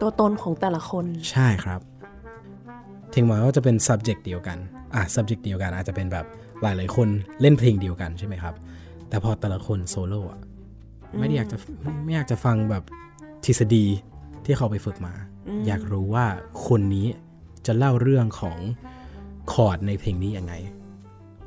[0.00, 1.80] ตัวตนของแต่ละคน ใช่ครับ
[3.14, 4.58] ถึงแม้ว่าจะเป็น subject เดียวกัน
[4.94, 6.26] อะ subject เดียวกันอาจจะเป็นแบบ
[6.62, 7.08] หลายๆคน
[7.40, 8.54] เล่นเพลงเดียวกันใช่ไหมครับ
[9.08, 10.40] แต่พอแต่ละคนโซโล่อะ
[11.18, 12.84] ไม่ได้อยากจะไม่ไม่อยากจะฟังแบบ
[13.44, 13.84] ทฤษฎี
[14.44, 15.14] ที่เขาไปฝึกมา
[15.66, 16.26] อยากรู้ว่า
[16.66, 17.06] คนนี้
[17.66, 18.58] จะเล่าเรื่องของ
[19.52, 20.54] คอร์ดในเพลงนี้ยังไง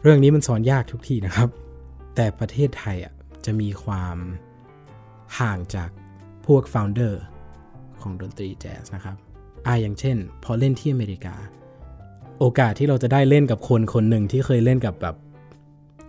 [0.03, 1.49] เรื่องนี้มันสอนยากทุกที่นะครับ
[2.15, 3.13] แต่ประเทศไทยอะ
[3.45, 4.17] จะมีความ
[5.39, 5.89] ห่างจาก
[6.45, 7.13] พวก founder
[8.03, 9.15] ของดนตรีแจ๊สนะครับ
[9.67, 11.35] อ่าอย่างเช่น พอเล่นที่อเมริกา
[12.39, 15.15] โอกาสที่เราจะได้เล่นกับคนคนหนึ่งที่เคยเล่นกับแบบ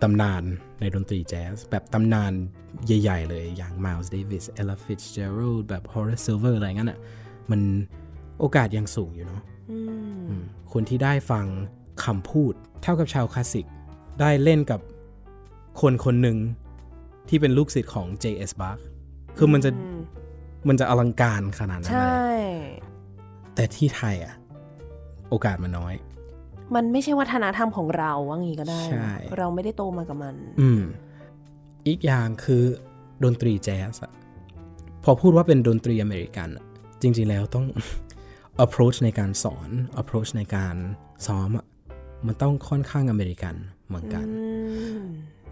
[0.01, 0.43] ตำนาน
[0.79, 2.33] ในดนตรีแจ๊สแบบตำนาน
[2.85, 6.99] ใหญ่ ๆ เลยอย่าง Miles Davis Ella Fitzgerald แบบ Horace Silver อะไรงั้นอะ
[7.51, 7.61] มัน
[8.39, 11.45] โอกาสยังสูงอยู่เนาะอืมอืมคนที่ได้ฟัง
[12.05, 13.65] คำพูดเท่ากับชาวคลาสสิก
[14.19, 14.79] ได้เล่นกับ
[15.81, 16.37] คนคนหนึ่ง
[17.29, 18.51] ที่เป็นลูกศิษย์ของ J.S.
[18.59, 18.79] Bach
[19.37, 19.90] คือมันจะอื
[20.63, 22.41] มมันจะอลังการขนาดนั้นใชเลย่
[23.55, 24.35] แต่ที่ไทยอะ
[25.29, 25.93] โอกาสมันน้อย
[26.75, 30.81] มันไม่ใช่วัฒนธรรมของเราว่างี้ก็ได้ใช่เราไม่ได้โตมากับมัน อืม
[31.87, 32.63] อีกอย่างคือ
[33.23, 34.11] ดนตรีแจ๊สอะ
[35.03, 36.65] พอพูดว่าเป็นดนตรีอเมริกันอะ
[37.01, 37.65] จริง ๆ แล้วต้อง
[38.65, 39.69] approach ในการสอน
[40.01, 40.75] approach ในการ
[41.27, 41.65] ซ้อมอะ
[42.27, 43.55] มันต้องค่อนข้างอเมริกัน
[43.87, 44.43] เหมือนกันอื
[44.97, 45.01] ม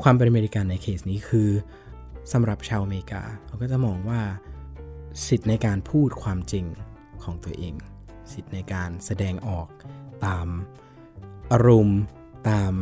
[0.03, 1.49] ความเป็นอเมริกันในเคสนี้คือ
[2.33, 4.21] สำหรับชาวอเมริกา เราก็จะมองว่า
[5.27, 6.65] สิทธิ์ในการพูดความจริง
[7.23, 7.73] ของตัวเอง
[8.33, 9.67] สิทธิ์ในการแสดงออก
[10.25, 10.47] ตาม
[11.51, 12.01] อารมณ์
[12.49, 12.73] ตาม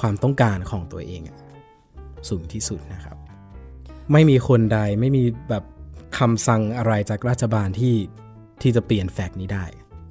[0.00, 1.38] ความต้องการของตัวเองอะ
[2.28, 3.16] สูงที่สุดนะครับ
[4.12, 5.64] ไม่มีคนใดไม่มีแบบ
[6.18, 7.96] คำสั่งอะไรจากรัฐบาลที่
[8.62, 9.64] ที่จะเปลี่ยนแฟกต์นี้ได้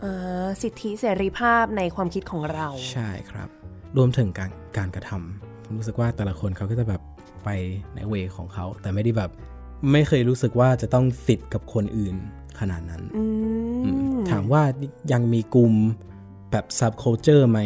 [0.03, 3.49] อ่าสิทธิเสรีภาพในความคิดของเรา ใช่ครับ
[3.97, 7.01] รวมถึงการการกระทำผมรู้สึกว่าแต่ละคนเขาก็จะแบบ
[7.43, 7.49] ไป
[7.95, 9.31] ในเวของเขา แต่ไม่ได้แบบ
[9.91, 12.15] ไม่เคยรู้สึกว่าจะต้องฟิตกับคนอื่น
[12.59, 13.23] ขนาดนั้นอื
[13.85, 14.63] อืมมถามว่า
[15.11, 15.73] ยังมีกลุ่ม
[16.51, 17.59] แบบ subculture ไหม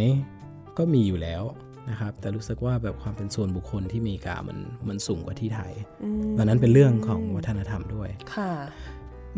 [0.78, 1.43] ก็มีอยู่แล้ว
[1.89, 4.57] นะครับ แต่รู้สึกว่าแบบความเป็นส่วนบุคคลที่อเมริกามัน
[4.88, 8.51] มันสูงกว่าที่ไทยอืมดังนั้นเป็นเรื่องของวัฒนธรรมด้วยค่ะ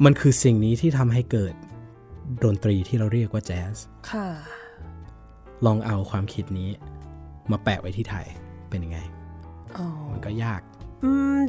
[0.06, 1.54] มันคือสิ่งนี้ที่ทำให้เกิด
[2.44, 3.76] ดนตรีที่เราเรียกว่าแจ๊ส
[4.12, 4.28] ค่ะ
[5.66, 6.70] ลองเอาความคิดนี้
[7.52, 8.26] มาแปะไว้ที่ไทย
[8.70, 9.00] เป็นยังไง
[9.78, 10.69] อ๋อมันก็ยากอืม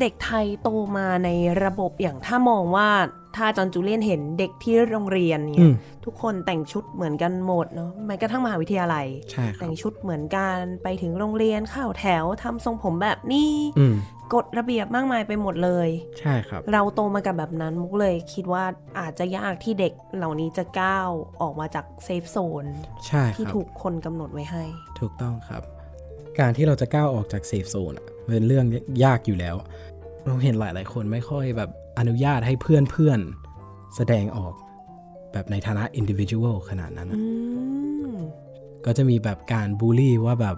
[0.00, 1.28] เด็กไทยโตมาใน
[1.64, 2.88] ระบบอย่างถ้ามองว่า
[3.36, 5.74] ถ้าจอนจูเลียนเห็นเด็กที่โรงเรียนเนี่ยอืม
[6.04, 13.94] ทุกคนแต่งชุดเหมือนกันหมดเนาะแม้กระทั่งมหาวิทยาลัยใช่ครัแต่งชุดเหมือนกันไปถึงโรงเรียนเข้าแถวทำทรงผมแบบนี้อืม
[14.34, 15.88] กฎระเบียบมากมายไปหมดเลย
[16.18, 18.64] ใช่ครับ เราโตมากับแบบนั้นมุกเลยคิดว่า
[18.98, 21.08] อาจจะยากที่เด็กเหล่านี้จะก้าว
[21.40, 22.64] ออกมาจาก safe zone
[23.06, 24.64] ใช่ครับที่ถูกคนกำหนดไว้ให้
[25.00, 25.62] ถูกต้องครับ
[26.38, 28.66] การที่เราจะก้าวออกจาก safe zone อะ เป็นเรื่อง
[29.04, 29.56] ยากอยู่แล้ว
[30.24, 34.54] เราเห็นหลาย ๆ คนไม่ค่อยแบบอนุญาตให้เพื่อนเพื่อนๆแสดงออก
[35.32, 37.24] แบบในฐานะ individual ขนาดนั้นอะอื
[38.14, 38.16] ม
[38.84, 40.56] ก็จะมีแบบการบูลลี่ว่าแบบ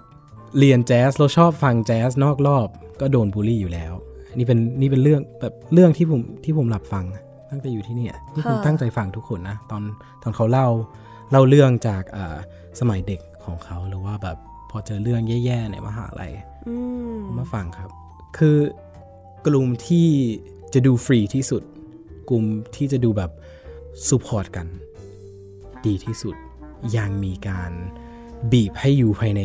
[0.58, 2.68] เรียนแจ๊สเราชอบฟังแจ๊สนอกรอบ
[3.00, 3.92] ก็โดนบูลลี่อยู่แล้ว
[4.38, 7.04] นี่เป็นนี่เป็นเรื่องแบบเรื่องที่ผมที่ผมหลับฟัง
[7.50, 9.82] ตั้งแต่อยู่ที่เนี่ยนี่ผมตั้งใจฟังทุกคนนะตอน
[10.22, 10.68] ตอนเขาเล่า
[11.30, 12.36] เล่าเรื่องจากอ่า
[12.80, 14.36] สมัยเด็กของเขาหรือว่าแบบ
[14.70, 16.51] พอเจอเรื่องแย่ๆในมหาลัยอื
[17.16, 17.90] มผมมาฟังครับ
[18.38, 18.58] คือ
[19.46, 20.08] กลุ่มที่
[20.74, 21.62] จะดูฟรีที่สุด
[22.30, 22.44] กลุ่ม
[22.76, 23.30] ที่จะดูแบบ
[24.06, 24.66] support กัน
[25.86, 26.34] ดีที่สุด
[26.96, 27.72] ยังมีการ
[28.52, 29.42] บีบให้อยู่ภายใน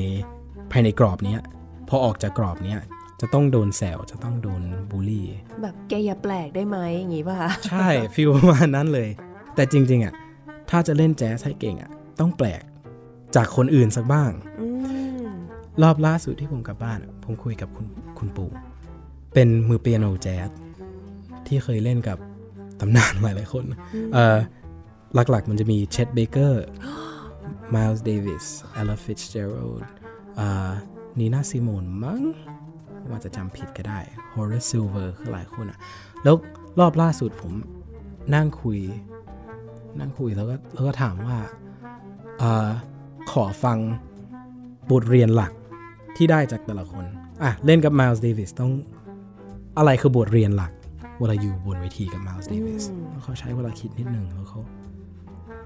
[0.72, 1.42] ภายในกรอบเนี้ย
[1.90, 2.80] พอออกจากกรอบเนี้ย
[3.22, 4.62] จะต้องโดนแซวจะต้องโดน
[4.92, 5.26] บูลลี่
[5.62, 9.10] แบบแกอย่าแปลกได้ไหมอย่างงี้ป่ะคะใช่ feel ประมาณนั้นเลย
[9.56, 10.14] แต่จริง ๆอะ
[10.70, 12.62] ถ้าจะเล่นแจ๊สให้เก่งอะต้องแปลก
[13.36, 14.77] จากคนอื่นสักบ้างอืม
[15.84, 17.88] รอบล่าสุดที่ผมกลับบ้านอะผมคุยกับคุณ
[18.20, 18.52] คุณปู่
[19.34, 20.50] เป็นมือเปียโนแจ๊ส
[21.48, 22.18] ที่เคยเล่นกับ
[22.80, 23.64] ตำนานหลายๆคน
[24.14, 24.38] เอ่อ
[25.16, 26.64] หลักๆมันจะมีเช็ดเบเกอร์
[27.76, 29.92] มิลส์เดวิสเอล f ฟิ t เจอรัลด์
[31.20, 32.22] นีน่าซิโมนมั้ง
[33.10, 34.00] ว่าจะจำผิดก็ได้
[34.34, 35.80] Horace Silver คือหลายคนอะ
[36.24, 36.36] แล้ว
[36.80, 37.54] รอบล่าสุดผม
[38.36, 38.80] นั่งคุย
[40.00, 41.38] นั่งคุยแล้วก็แล้วก็ถามว่า
[42.42, 42.70] อา
[43.32, 43.78] ขอฟัง
[44.92, 45.52] บทเรียนหลัก
[46.18, 47.06] ที่ได้จากแต่ละคน
[47.44, 48.72] อะ เล่นกับ Miles Davis ต้อง
[49.78, 50.72] อะไรคือบทเรียนหลัก
[51.20, 54.62] เวลาอยู่บนเวทีกับ Miles Davis อืมเขาใช้เวลาคิดนิดนึงแล้วเขา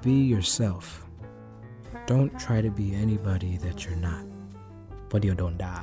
[0.03, 0.85] be yourself
[2.09, 4.23] don't try to be anybody that you're not
[5.07, 5.75] เพราะเดี๋ยวโดนด่า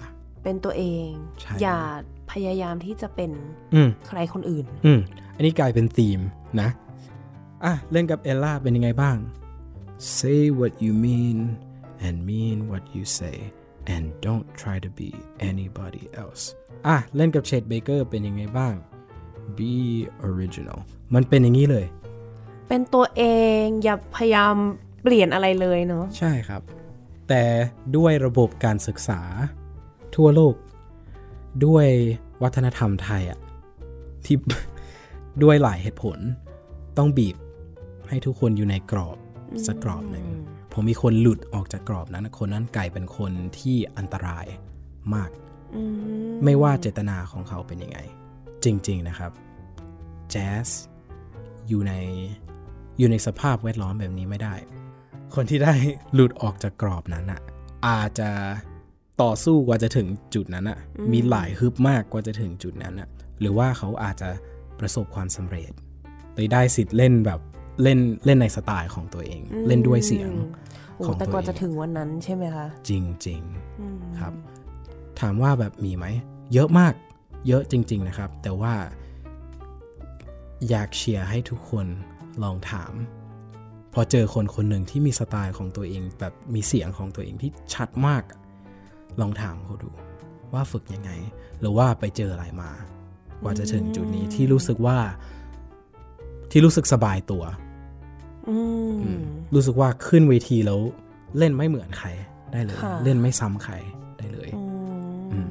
[0.44, 1.08] เป็นตัวเอง
[1.40, 1.78] ใช่อย่า
[2.32, 3.30] พยายามที่จะเป็น
[3.74, 5.00] อืมใครคนอื่น อืม
[5.36, 6.20] อันนี้กลายเป็นธีม
[6.60, 6.68] นะ
[7.64, 9.16] อะ เล่นกับเอลล่าเป็นยังไงบ้าง
[10.18, 11.38] say what you mean
[12.06, 13.38] and mean what you say
[13.94, 15.10] and don't try to be
[15.50, 16.42] anybody else
[16.86, 18.74] อะ เล่นกับเชดเบเกอร์เป็นยังไงบ้าง
[19.58, 19.72] be
[20.28, 20.78] original
[21.14, 21.86] มันเป็นอย่างนี้เลย
[22.68, 23.22] เป็นตัวเอ
[23.62, 24.54] งอย่าพยายาม
[25.02, 26.62] เปลี่ยนอะไรเลยเนาะใช่ครับ
[27.28, 27.42] แต่
[27.96, 29.20] ด้วยระบบการศึกษา
[30.16, 30.54] ทั่วโลก
[31.66, 31.86] ด้วย
[32.42, 33.38] วัฒนธรรมไทยอะ
[34.24, 34.36] ที่
[35.42, 36.18] ด้วยหลายเหตุผล
[36.98, 37.36] ต้องบีบ
[38.08, 39.16] ให้ทุกคนอยู่ในกรอบ
[39.66, 40.26] สักกรอบหนึ่ง
[40.72, 44.46] ผมมีคนหลุดออกจากกรอบนั้น คนนั้นกลายเป็นคนที่อันตราย
[45.14, 45.30] มาก
[45.76, 45.82] อื
[46.28, 47.98] มไม่ว่าเจตนาของเขาเป็นยังไง
[48.64, 49.32] จริง ๆนะครับ
[50.30, 50.68] แจ๊ส
[51.68, 51.92] อยู่ใน
[52.98, 54.54] อยู่ในสภาพแวดล้อมแบบนี้ไม่ได้
[55.34, 55.74] คนที่ได้
[56.14, 57.40] หลุดออกจากกรอบนั้นอะ
[57.88, 58.30] อาจจะ
[59.22, 60.78] ต่อสู้กว่าจะถึงจุดนั้นอะ
[61.12, 63.08] มีหลายฮึบมากกว่าจะถึงจุดนั้นอะ
[63.40, 64.28] หรือว่าเขาอาจจะ
[64.80, 65.72] ประสบความสำเร็จ
[66.34, 67.40] เลยได้สิทธิ์เล่นแบบ
[67.82, 70.30] เล่นเล่นในสไตล์ของตัวเอง เล่นด้วยเสียง
[70.96, 72.90] โอ้ของแต่ตัวกว่าเอจะงถึงวันนั้นใช่ไหมคะ จ
[73.26, 74.32] ริงๆอืมครับ
[75.20, 76.06] ถามว่าแบบมีไหม
[76.52, 76.94] เยอะมาก
[77.48, 78.74] เยอะจริง ๆนะครับ แต่ว่า
[80.68, 81.86] อยากเชียร์ให้ทุกคน
[82.42, 82.92] ลองถาม
[83.94, 88.22] พอเจอคนคนหนึ่งที่มีสไตล์ของตัวเอง แบบมีเสียงของตัวเองที่ชัดมาก
[89.20, 89.90] ลองถามเขาดู
[90.52, 91.10] ว่าฝึกยังไง
[91.60, 92.82] หรือว่าไปเจออะไรมา ก
[93.42, 94.98] ว่าจะถึงจุดนี้ที่รู้สึกว่า
[96.50, 97.67] ที่รู้สึกสบายตัวอืม
[99.54, 100.80] รู้สึกว่าขึ้นเวทีแล้ว
[101.38, 102.08] เล่นไม่เหมือนใคร
[102.52, 103.74] ได้เลยค่ะเล่นไม่ซ้ำใคร
[104.18, 105.50] ได้เลยอืมอืม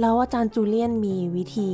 [0.00, 1.70] แล้วอาจารย์จูเลียนมีวิธี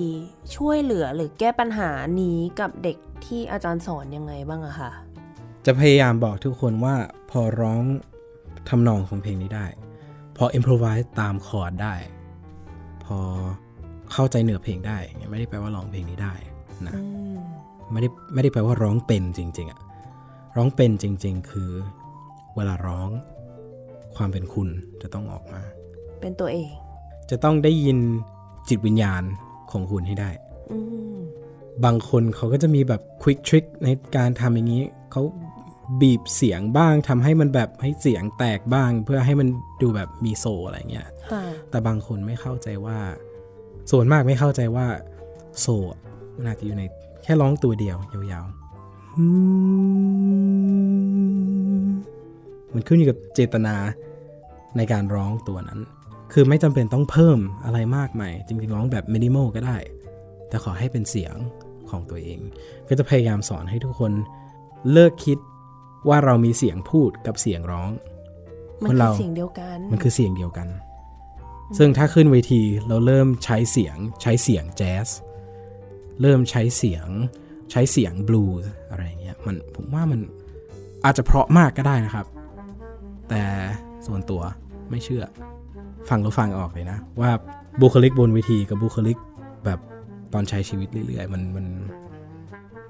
[0.57, 1.91] ช่วยเหลือหรือแก้ปัญหา
[2.21, 4.91] นี้กับเด็กที่อาจารย์สอนยังไงบ้างอะคะ
[5.67, 6.95] จะพยายามบอกทุกคนว่า
[7.31, 7.83] พอร้อง
[8.69, 9.67] ทำนองของเพลงนี้ได้
[10.37, 11.95] พอ improvise ตามคอร์ดได้
[13.05, 13.19] พอ
[14.13, 16.35] เข้าใจเนื้อเพลงได้อย่างเงี้ยไม่ได้แปลว่าร้องเพลงนี้ได้
[16.87, 17.01] นะอื
[17.35, 17.37] ม
[17.95, 19.81] ไม่ได้ไม่ได้แปลว่าร้องเป็นจริง ๆอะ
[20.57, 21.71] ร้องเป็นจริง ๆ คือ
[22.57, 23.11] เวลาร้อง
[24.17, 24.69] ความเป็นคุณ
[25.03, 25.63] จะต้องออกมา
[26.21, 26.71] เป็นตัวเอง
[27.31, 27.99] จะต้องได้ยิน
[28.69, 29.23] จิตวิญญาณ
[29.73, 30.31] ของคุณให้ได้
[30.73, 30.79] อื
[31.15, 31.17] ม
[31.85, 34.83] บางคนเขาก็จะมีแบบควิกทริคในการทำอย่างนี้
[35.13, 35.23] เขา
[36.01, 39.49] บีบเสียงบ้างทำให้มันแบบให้เสียงแตกบ้าง เพื่อให้มัน
[39.83, 42.99] ดูแบบมีโซอะไรเงี้ยค่ะแต่บางคนไม่เข้าใจว่า
[43.91, 44.87] ส่วนมากไม่เข้าใจว่า
[45.61, 46.01] โซอะ
[46.37, 46.85] มันอาจจะอยู่ใน
[47.25, 47.97] แค่ร้องตัวเดียว
[48.33, 49.25] ยาวๆอื
[51.85, 51.89] ม
[52.73, 53.77] มันขึ้นอยู่กับเจตนา
[54.77, 55.81] ในการร้องตัวนั้น
[56.33, 59.77] คือไม่จำเป็นต้องเพิ่มอะไรมากมาย จริงๆร้องแบบมินิมอลก็ได้
[60.49, 61.35] แต่ขอให้เป็นเสียง
[61.91, 62.41] ของตัวเอง
[62.89, 64.13] ก็จะพยายามสอนให้ทุกคน
[64.93, 65.39] เลิกคิด
[66.09, 67.91] ว่าเรามีเสียงพูดกับเสียงร้อง
[68.83, 70.69] มันคนคืเราอเสียงเดียวกัน มันคือเสียงเดียวกัน
[71.79, 75.09] ซึ่งถ้าขึ้นเวทีเราเริ่มใช้เสียงใช้เสียงแจ๊ส
[76.21, 77.09] เริ่มใช้เสียง
[77.71, 80.21] ใช้เสียงบลูส์อะไรอย่างเงี้ยมันผมว่ามัน
[81.05, 82.27] อาจจะเพราะมากก็ได้นะครับ
[83.29, 83.43] แต่
[84.07, 84.43] ส่วนตัว
[84.91, 85.25] ไม่เชื่อ
[86.09, 87.31] ฟังแล้วฟังออกเลยนะ ว่า
[87.81, 89.19] บุคลิกบนเวทีกับบุคลิก
[89.65, 89.79] แบบ
[90.33, 91.67] ตอนใช้ชีวิตเรื่อยๆ มันมัน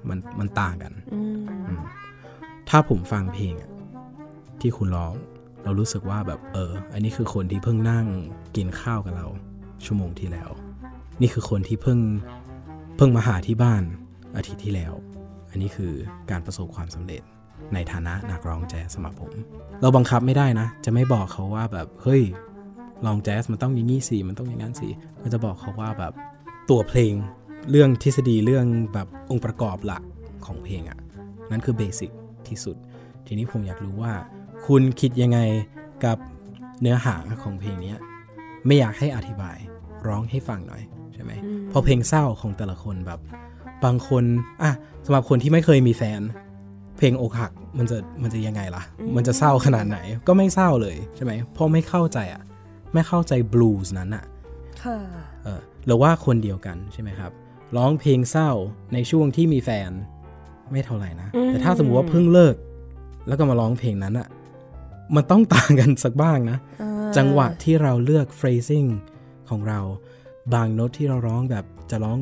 [0.08, 1.20] มันมันต่างกันอื
[1.78, 1.80] ม
[2.68, 3.70] ถ้าผมฟังเพลงอะ
[4.60, 5.14] ที่คุณร้อง
[5.64, 8.06] เรารู้สึกว่าแบบเออ อันนี้คือคนที่เพิ่งนั่ง
[8.56, 9.26] กินข้าวกับเรา
[9.84, 10.50] ชั่วโมงที่แล้ว
[11.20, 11.98] นี่คือคนที่เพิ่ง
[12.97, 13.82] เพิ่งมาหาที่บ้าน
[14.36, 14.92] อาทิตย์ที่แล้ว
[15.51, 15.92] อันนี้คือ
[16.30, 17.22] การประสบความสำเร็จ
[17.74, 19.32] ในฐานะนักร้องแจ๊สสำหรับผม
[19.80, 22.22] เราบังคับไม่ได้นะ จะไม่บอกเขาว่าแบบเฮ้ย
[23.07, 24.88] ลองแจ๊สมันต้องอย่างนี้สิมันต้องอย่างนั้นสิ
[25.22, 26.12] ก็จะบอกเขาว่าแบบ
[26.70, 27.12] ตัวเพลง
[27.70, 30.03] เรื่องทฤษฎีเรื่องแบบองค์ประกอบหลัก
[30.47, 30.99] ของเพลงอะ
[31.51, 32.11] นั่นคือเบสิก
[32.49, 32.76] ที่สุด
[33.26, 34.12] ทีนี้ผมอยากรู้ว่า
[34.66, 35.38] คุณคิดยังไง
[36.05, 36.18] กับ
[36.80, 37.95] เนื้อหาของเพลงนี้
[38.66, 39.59] ไม่อยากให้อธิบาย
[40.07, 40.82] ร้องให้ฟังหน่อย
[41.24, 41.38] ช่ไหม
[41.70, 43.20] เพราะเพลงเศร้าของแต่ละคนแบบ
[43.84, 44.24] บางคน
[44.62, 44.72] อะ
[45.04, 46.20] สำหรับคนที่ไม่เคยมีแฟน
[46.98, 48.82] เพลงอกหักมันจะมันจะยังไงล่ะ
[49.16, 52.42] มันจะเศร้าขนาดไหนก็ไม่เศร้าเลยใช่ไหมเพราะไม่เข้าใจอะ
[52.92, 54.24] ไม่เข้าใจบลูส์นั้นอะ
[54.82, 54.98] ค่ะ
[55.42, 57.32] เออหรือว่าคนเดียวกันใช่ไหมครับ
[57.76, 58.50] ร้องเพลงเศร้า
[58.92, 59.90] ในช่วงที่มีแฟน
[60.72, 62.56] ไม่เท่าไหร่นะอืมแต่ถ้าสมมติว่าเพิ่งเลิก
[63.28, 64.28] แล้วก็มาร้องเพลงนั้นอะ
[65.14, 68.88] มันต้องต่างกันสักบ้างนะอ่าจังหวะที่เราเลือก phrasing
[69.50, 69.80] ของเรา
[70.53, 72.18] บางโน้ตที่เราร้องแบบจะร้อง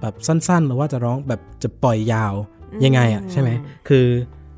[0.00, 2.34] แบบสั้นๆ หรือว่าจะร้องแบบจะปล่อยยาว
[2.84, 3.50] ยังไงอะใช่ไหม
[3.88, 4.06] คือ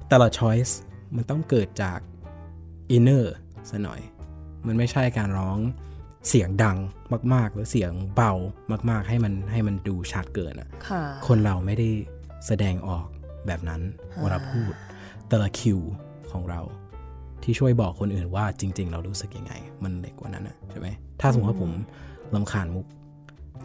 [0.09, 0.73] แต่ละ choice
[1.17, 1.99] มันต้องเกิดจาก
[2.97, 3.25] inner
[3.71, 4.01] ซะหน่อย
[4.67, 5.59] มันไม่ใช่การร้อง
[6.29, 6.79] เสียงดัง
[7.35, 8.33] มาก ๆ หรือเสียงเบา
[8.91, 11.89] มาก ๆ ให้มันให้มันดูชัดเกินอะค่ะ คนเราไม่ได้
[12.47, 13.07] แสดงออก
[13.47, 13.81] แบบนั้น
[14.21, 14.73] เวลาพูด
[15.29, 15.79] แต่ละคิว
[16.31, 16.61] ของเรา
[17.43, 19.53] ที่ช่วยบอกคนอื่นว่าจริง ๆ เรารู้สึกยังไง
[19.85, 20.89] มันเล็กกว่านั้นนะใช่ไหม
[21.21, 21.73] ถ้าสมมติว่าผม
[22.35, 22.87] ลำคาญมุก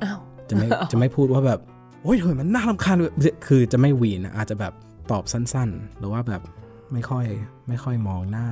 [0.03, 1.59] อ้าวจะไม่จะไม่พูดว่าแบบ
[2.03, 3.13] โอ้ยเฮ้ยมันน่ารำคาญแบบ
[3.47, 4.73] คือจะไม่หวีนนะอาจจะแบบ
[5.11, 6.41] ตอบสั้นๆ หรือว่าแบบ
[6.93, 7.25] ไม่ค่อย
[7.67, 8.47] ไม่ค่อยมองหน้า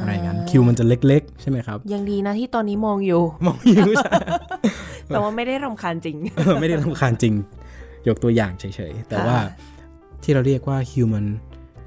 [0.00, 4.12] อะไรอย่างนั้นคิวมันจะเล็ก ๆ ใช่ไหมครับ ยังดีนะที่ตอนนี้มองอยู่ มองอยู่ใช่
[5.06, 7.34] แต่ว่าไม่ได้รำคาญจริงเออไม่ได้รำคาญจริง
[8.08, 9.50] ยกตัวอย่างเฉยๆ แต่ว่าค่ะ
[10.22, 11.26] ที่เราเรียกว่า human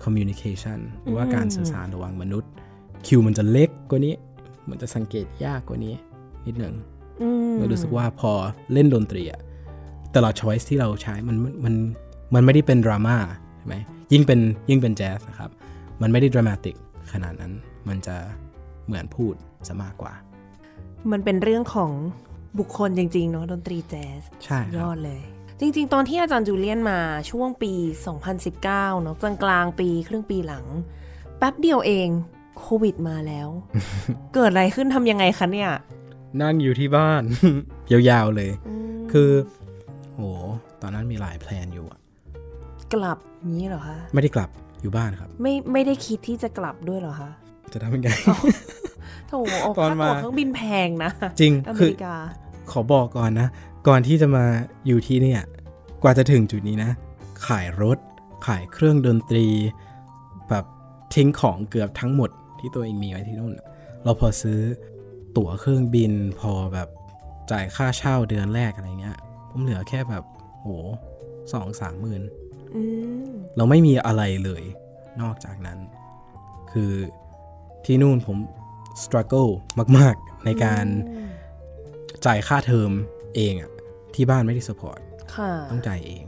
[0.04, 2.52] communication หรือว่าการสื่อสารระหว่างมนุษย์
[3.08, 4.16] คิวมันจะเล็กกว่านี้
[4.70, 5.96] มันจะสังเกตยากกว่านี้
[6.46, 7.01] นิดหนึ่งอืม
[7.58, 8.32] เรารู้สึกว่าพอ
[8.74, 9.42] เล่นดนตรีอะ
[10.12, 11.74] แต่ละช้อยส์ที่เราใช้มันมัน
[12.34, 13.18] มันไม่ได้เป็นดราม่า
[13.58, 13.76] ใช่ไหม
[14.14, 14.40] ยิ่งเป็น
[14.70, 15.50] ยิ่งเป็นแจ๊สนะครับ
[16.02, 16.76] มันไม่ได้ดรามาติก
[17.12, 17.54] ขนาดนั้น
[17.88, 18.16] มันจะ
[18.86, 19.34] เหมือนพูด
[19.68, 20.14] ซะมากกว่า
[21.12, 21.92] มันเป็นเรื่องของ
[22.60, 25.22] บุคคลจริงๆเนาะดนตรีแจ๊สใช่สุดคยรับอดเลย
[25.60, 27.00] จริง ๆ ตอนที่อาจารย์จูเลียนมา
[27.30, 27.74] ช่วงปี
[28.38, 30.66] 2019 เนาะกลางกลางๆ ปีครึ่งปีหลัง
[31.38, 32.08] แป๊บเดียวเอง
[32.60, 33.48] โควิดมาแล้ว
[34.34, 35.72] เกิดอะไรขึ้นทำยังไงคะเนี่ย
[36.42, 37.24] นั่งอยู่ที่บ้าน
[37.92, 38.52] ยาวๆเลย
[39.12, 39.32] คือ
[40.14, 40.22] โห
[40.82, 42.00] ตอนนั้นมีหลายแพลนอยู่อะ
[42.94, 44.50] กลับอย่างนี้เหรอคะไม่ได้กลับ
[44.82, 47.30] อยู่บ้านครับ ไม่ไม่ได้คิดที่จะกลับด้วยเหรอคะ
[47.74, 48.10] จะทำยังไง
[49.28, 52.18] โถโอ้ตอนค่ามาตั๋วเครื่องบินแพงนะจริงอเมคือริกา
[52.72, 53.48] ขอบอกก่อนนะ
[53.88, 54.46] ก่อนที่จะมา
[54.88, 55.42] อยู่ที่เนี่ย
[56.04, 56.92] กว่าจะถึงจุดนี้นะ
[57.48, 57.98] ขายรถ
[58.46, 59.48] ขายเครื่องดนตรี
[60.50, 60.66] แบบ
[61.16, 62.30] ทิ้งของเกือบทั้งหมด
[62.60, 63.66] ที่ตัวเองมีไว้ที่นู่นอะ
[64.04, 64.60] เราพอซื้อ
[65.38, 66.90] ตั๋วเครื่องบิน พอแบบ
[67.52, 69.18] จ่ายค่าเช่าเดือนแรกอะไรเงี้ย
[69.50, 70.24] ผมเหลือแค่แบบ
[70.62, 70.68] โห
[71.54, 72.22] สองสามหมื่น
[72.76, 72.82] อื
[73.26, 74.64] มเราไม่มีอะไรเลย
[75.22, 75.80] นอกจากนั้น
[76.72, 76.92] คือ
[77.86, 78.38] ที่นู่นผม
[79.04, 79.52] struggle
[79.98, 80.86] มาก ๆ ในการ
[82.26, 82.92] จ่ายค่าเทอม
[83.36, 83.72] เองอะ
[84.16, 85.00] ที่บ้านไม่ได้ support
[85.36, 86.24] ค่ะต้องจ่ายเอง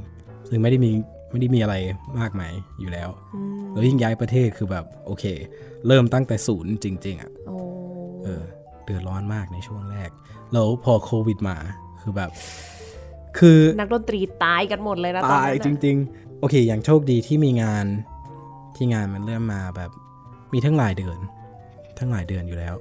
[0.48, 0.92] ซึ่งไม่ได้มี
[1.32, 1.76] ไม่ได้มีอะไร
[2.20, 5.26] มากมายอยู่แล้วอืมแล้วยิ่งย้ายประเทศคือแบบ โอเค
[5.88, 7.56] เริ่มตั้งแต่ศูนย์จริง ๆอะโอ้
[8.24, 8.44] เออ
[8.86, 10.10] เดือดร้อนมากในช่วงแรก
[10.54, 11.58] แล้วพอโควิดมา
[12.02, 12.32] คือแบบ
[13.38, 17.86] คือนักดนตรีตายกันหมดเลยนะตอนตายนั้นจน่ะริง ๆ โอเค อย่างโชคดีที่มีงาน
[18.76, 19.92] ที่งานมันเริ่มมาแบบ
[20.54, 21.20] มีทั้งหลายเดือน
[22.00, 22.76] ทั้งหลายเดือนอยู่แล้ว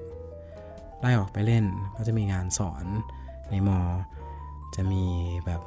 [1.02, 1.64] ได้ออกไปเล่น
[1.96, 2.84] ก็จะมีงานสอน
[3.50, 3.80] ในมอ
[4.76, 5.04] จะมี
[5.46, 5.62] แบบ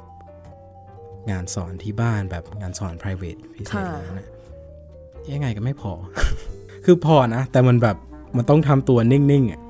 [1.30, 4.28] งานสอนที่บ้านแบบงานสอน private พิเศษอะไรนั่นนะ
[5.32, 5.92] ยังไงก็ไม่พอ
[6.84, 7.96] คือพอนะ แต่มันแบบ
[8.36, 9.60] มันต้องทำตัวนิ่งๆอะ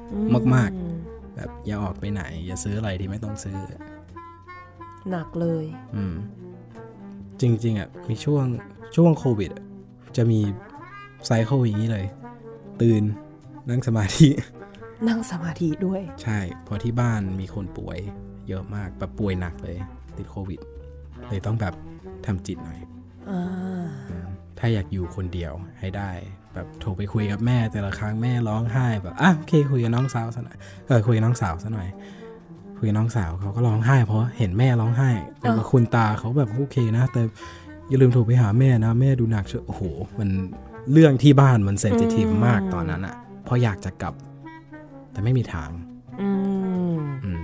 [0.54, 3.58] มากๆ แบบอย่าออกไปไหน อย่าซื้ออะไรที่ไม่ต้องซื้อ
[5.10, 5.64] หนักเลย
[5.96, 6.14] อืม
[7.40, 8.44] จริง ๆอะมีช่วง
[8.96, 9.64] ช่วงโควิดอะ
[10.16, 10.40] จะมี
[11.26, 12.06] ไซเคิลอย่างนี้เลย
[12.80, 13.02] ตื่น
[13.70, 14.28] นั่งสมาธิ
[15.08, 17.98] นั่งสมาธิด้วย ใช่เพอที่บ้านมีคนป่วย
[18.48, 19.78] เยอะมากแบบป่วยหนักเลย
[20.16, 20.60] ติดโควิด
[21.28, 21.74] เลยต้องแบบ
[22.26, 22.80] ทำจิตหน่อย
[23.30, 23.42] อ่า
[24.58, 26.10] ถ้าอยากอยู่คนเดียวให้ได้
[26.56, 31.88] แบบโทรไปคุยกับแม่แต่ละครั้งแม่ร้องไห้แบบอะโอเคคุยกับน้องสาวซะหน่อยเออคุยกับน้องสาวซะหน่อย
[32.78, 37.22] คุยกับน้องสาวเขาก็ร้องไห้ เพราะเห็นแม่ร้องไห้เป็นกับคุณตาเขาแบบโอเคนะ แต่
[37.88, 39.82] อย่าลืมโทรไปหาแม่นะ แม่ดูหนักช่วยโอ้โห
[40.18, 40.30] มัน
[40.92, 44.14] เรื่องที่บ้านมันเซนซิทีฟมากตอนนั้นอะเพราะอยากจะกลับ
[45.12, 45.70] แต่ไม่มีทาง
[46.20, 46.30] อื
[46.96, 47.42] มอืม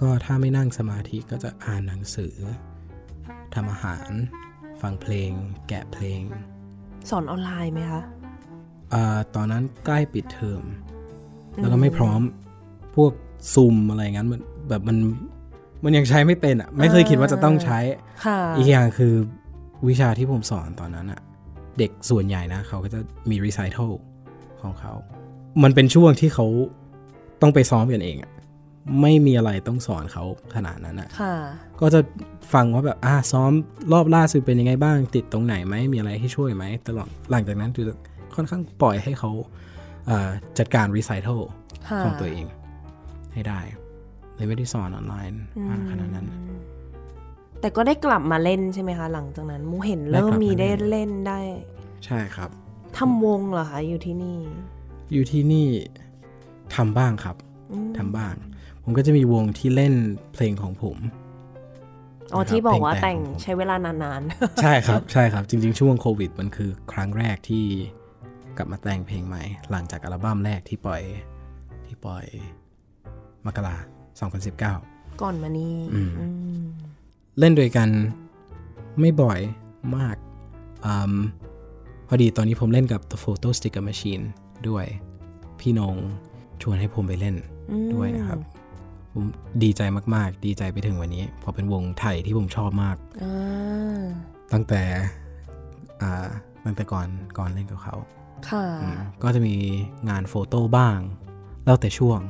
[0.00, 2.36] ก็ถ้าไม่นั่งสมาธิก็จะอ่านหนังสือ
[3.54, 4.10] ทำอาหาร
[4.80, 5.30] ฟังเพลง
[5.68, 6.22] แกะเพลง
[7.10, 8.02] สอนออนไลน์ไหมคะ
[8.94, 10.62] อ่าตอนนั้นใกล้ปิดเทอม
[11.60, 12.20] แล้วก็ไม่พร้อม
[12.96, 13.12] พวก
[13.54, 14.96] ซูมอะไรงั้นมันแบบมัน
[15.84, 17.78] มันยังใช้ไม่เป็นอะไม่เคยคิดว่าจะต้องใช้
[18.24, 19.14] ค่ะอีกอย่างคือ
[19.88, 21.20] วิชาที่ผมสอนตอนนั้นอะ
[21.78, 23.00] เด็กส่วนใหญ่นะ เขาก็จะ
[23.30, 23.90] มีรีไซเคิล
[24.62, 24.92] ของเขา
[25.62, 26.46] มันเป็นช่วงที่เขา
[27.42, 28.30] ต้องไปซ้อมกันเองอะ
[29.00, 30.24] ไม่มีอะไรต้องสอนเขา
[30.54, 31.34] ขนาดนั้นอะค่ะ
[31.80, 32.00] ก็จะ
[32.52, 33.52] ฟังว่าแบบอ่าซ้อม
[33.92, 37.94] รอบล่าสุดเป็นยังไงบ้างติดตรงไหนไหมมีอะไรให้ช่วยไหมตลอดหลังจากนั้นจะ
[38.34, 39.30] ค่อนข้างปล่อยให้เขา
[40.08, 41.38] อ่าจัดการรีไซเคิล
[41.88, 42.46] ค่ะของตัวเอง
[43.32, 43.60] ให้ได้
[44.34, 45.32] เลยไม่ได้สอนออนไลน์
[45.68, 46.26] มากขนาดนั้น
[47.60, 51.40] แต่ก็ได้กลับมาเล่นใช่ไหมคะ หลังจากนั้นมูเห็นได้เริ่กมลับมามีได้เล่นเล่นได้
[52.04, 52.50] ใช่ครับ
[52.96, 54.38] ทำวงเหรอคะอยู่ที่นี่
[55.12, 55.68] อยู่ที่นี่
[56.74, 57.36] ทำบ้างครับ
[57.72, 58.34] อืมทำบ้าง
[58.88, 59.94] ผมก็จะมีวงที่เล่น
[60.32, 60.96] เพลงของผม
[62.32, 64.20] อ๋อนะครับที่บอกว่าเพลงแต่แต่งงของผมใช้เวลานาน
[64.62, 67.64] ใช่ครับใช่ครับ จริง ๆ ช่วงโควิดมันคือครั้งแรกที่
[68.56, 71.02] กลับมาแต่งเพลงใหม่ หลังจากอัลบั้มแรกที่ปล่อย
[71.86, 72.24] ที่ปล่อย
[73.46, 73.76] มกรา
[74.48, 76.26] 2019ๆก่อนมานี่อืมอื
[76.58, 76.62] ม
[77.38, 77.88] เล่นด้วยกัน
[79.00, 79.40] ไม่บ่อย
[79.96, 80.16] มาก
[80.86, 81.12] อม
[82.08, 84.24] พอดีตอนนี้ผมเล่นกับ The Photo Sticker Machine
[84.68, 84.86] ด้วย
[85.60, 85.94] พี่นง
[86.62, 87.36] ชวนให้ผมไปเล่น
[87.94, 88.40] ด้วยนะครับ
[89.18, 89.28] ผม
[89.64, 89.82] ดีใจ
[90.14, 94.02] มากๆ ดีใจไปถึงวันนี้เพอเป็นวงไทยที่ผมชอบมากอ่า
[94.52, 94.82] ตั้งแต่
[96.02, 96.26] อ่า
[96.64, 97.08] ตั้งแต่ก่อน
[97.38, 97.96] ก่อนเล่นกับเขา
[98.48, 99.56] ค่ะอืมก็จะมี
[100.10, 100.98] งานโฟโต้บ้าง
[101.64, 102.20] แล้วแต่ช่วง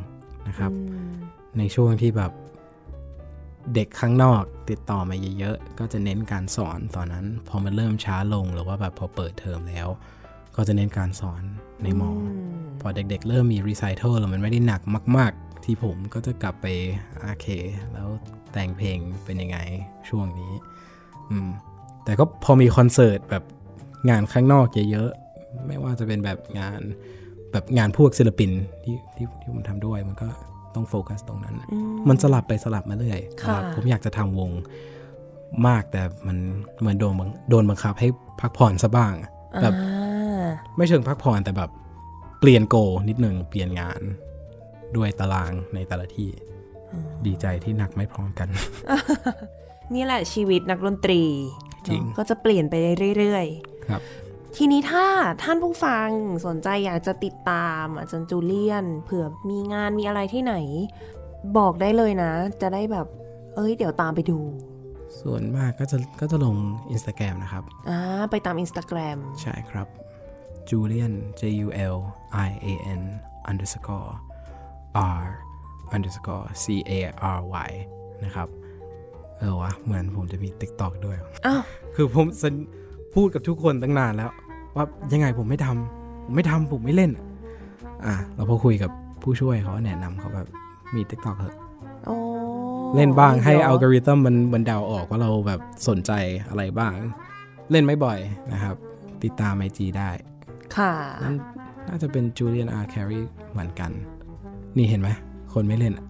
[0.49, 1.11] นะครับอืม
[1.59, 2.33] ในช่วงที่แบบ
[3.75, 9.89] เด็กข้างนอกติดต่อมาเยอะๆ ก็จะเน้นการสอนตอนนั้น พอมันเริ่มช้าลงหรือว่าแบบพอเปิดเทอมแล้ว
[10.57, 11.43] ก็จะเน้นการสอน
[11.83, 12.11] ในมอ
[12.81, 14.81] พอเด็กๆ เริ่มมีรีไซเคิลแล้วมันไม่ได้หนัก
[15.17, 16.67] มากๆ ที่ผมก็จะกลับไป
[17.23, 17.47] โอเค
[17.93, 18.09] แล้ว
[18.53, 19.59] แต่งเพลงเป็นยังไง
[20.09, 20.53] ช่วงนี้
[21.31, 21.49] อืม
[22.05, 23.45] แต่ก็พอมีคอนเสิร์ตแบบ
[24.11, 26.81] งานข้างนอกเยอะๆ ไม่ว่าจะเป็นแบบงาน
[27.53, 28.51] แบบงานพวกศิลปิน
[28.85, 30.29] ที่ที่ที่ผมทำด้วยมันก็
[30.75, 34.51] ต้องโฟกัสตรงนั้นอืมมันสลับไปสลับมาเรื่อยค่ะรับผมอยากจะทำวง
[35.67, 36.37] มากแต่มัน
[36.81, 38.09] เหมือนโดนบังโดนบังคับให้
[38.41, 39.31] พักผ่อนซะบ้างอะ
[39.63, 40.47] แบบอ่า
[40.77, 41.71] ไม่เชิงพักผ่อนแต่แบบ
[42.41, 42.77] เปลี่ยนโก
[43.09, 44.01] นิดหนึ่งเปลี่ยนงาน
[44.97, 46.29] ด้วยตารางในแต่ละที่
[47.27, 48.49] ดีใจที่หนักไม่พร้อมกัน
[49.95, 51.23] นี่แหละชีวิตนักดนตรี
[51.89, 52.75] จริงเนอะก็จะเปลี่ยนไป
[53.19, 53.47] เรื่อย
[53.87, 55.07] ครับๆทีนี้ถ้า
[55.43, 56.09] ท่านผู้ฟัง
[56.47, 60.55] สนใจอยากจะติดตามอาจารย์จูเลียน เผื่อมีงานมีอะไรที่ไหน
[61.59, 62.33] บอกได้เลยนะ
[62.63, 63.07] จะได้แบบ
[63.55, 64.39] เอ้ย เดี๋ยวตามไปดู
[65.21, 66.57] ส่วนมากก็จะก็จะลง
[66.95, 67.99] Instagram นะครับ อ่า
[68.31, 69.87] ไปตาม Instagram ใช่ครับ
[70.71, 71.97] Julian J U L
[72.47, 73.03] I A N
[73.51, 74.13] underscore
[75.19, 75.23] R
[75.95, 76.93] underscore C A
[77.37, 77.71] R Y
[78.25, 78.49] นะครับ
[79.39, 81.17] เออวะเหมือนผมจะมี TikTok ด้วย
[81.47, 81.63] อ้าว
[81.95, 82.55] คือผมสัญ
[83.15, 84.31] พูดกับทุกคนตั้งนานแล้ว
[84.77, 87.13] ว่ายังไงผมไม่ทำผมไม่ทำผมไม่เล่น
[88.07, 88.91] อะแล้วพอคุยกับ
[89.23, 90.49] ผู้ช่วยเขาแนะนำเขาแบบ
[90.95, 91.57] มี TikTok เถอะ
[92.07, 92.17] โอ้
[92.97, 96.13] เล่นบ้างให้เดี๋ยวอัลกอริทึมมันมันเดาออกว่าเราแบบสนใจ
[96.49, 96.93] อะไรบ้าง
[97.71, 98.19] เล่นไม่บ่อย
[98.53, 98.77] นะครับ
[99.25, 100.11] ติดตาม IG ได้
[100.77, 100.93] ค่ะ
[101.23, 101.35] นั่น
[101.89, 102.87] น่าจะเป็น Julian R.
[102.93, 103.91] Carey เหมือนกัน
[104.79, 105.09] นี่เห็นไหม
[105.55, 106.07] คนไม่เล่นอะ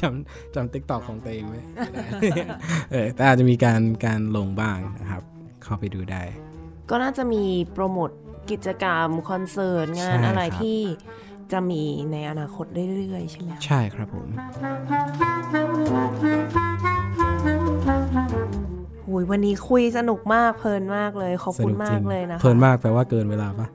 [0.00, 1.60] จำจำ TikTok ของตัวเองไว้
[2.18, 2.44] ไม่ได้
[2.92, 5.22] เออแต่อาจจะมีการการลงบ้างนะครับ
[5.62, 6.22] เข้าไปดูได้
[6.90, 8.10] ก็น่าจะมีโปรโมท
[8.50, 10.78] กิจกรรม คอนเสิร์ต งานใช่อะไรครับที่
[11.52, 14.28] จะมีในอนาคตเรื่อยๆ ใช่ไหมคะใช่ครับผม
[19.06, 23.66] หุยวันนี้คุยสนุกมากเพลินมากเลย ขอบคุณสนุมากจริงเลยนะคะเพลินมากแปลว่าเกินเวลาปะ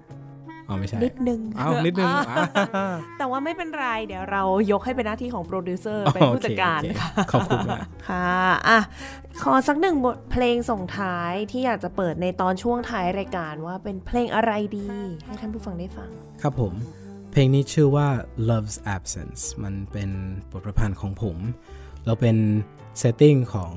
[0.71, 2.43] อ๋อไม่ใช่ นิดนึงอ้าวนิดนึงอ่า
[2.77, 8.29] อ่าแต่ว่าไม่เป็นไร เดี๋ยวเรายกให้เป็นหน้าที่ของโปรดิวเซอร์อ๋อเป็นผู้จัดการโอเคโอเคค่ะขอบคุณมากค่ะ
[8.67, 8.79] อะ
[9.43, 14.87] ขอสักหนึ่งบทเพลงส่งท้ายที่อยากจะเปิดในตอนช่วงท้ายรายการว่าเป็นเพลงอะไรดี
[15.25, 16.09] ให้ท่านผู้ฟังได้ฟัง
[16.41, 16.73] ครับผม
[17.31, 18.07] เพลงนี้ชื่อว่า
[18.49, 20.09] Love's Absence มันเป็น
[20.51, 21.37] บทประพันธ์ของผม
[22.05, 22.37] แล้วเป็น
[22.99, 23.71] setting ของ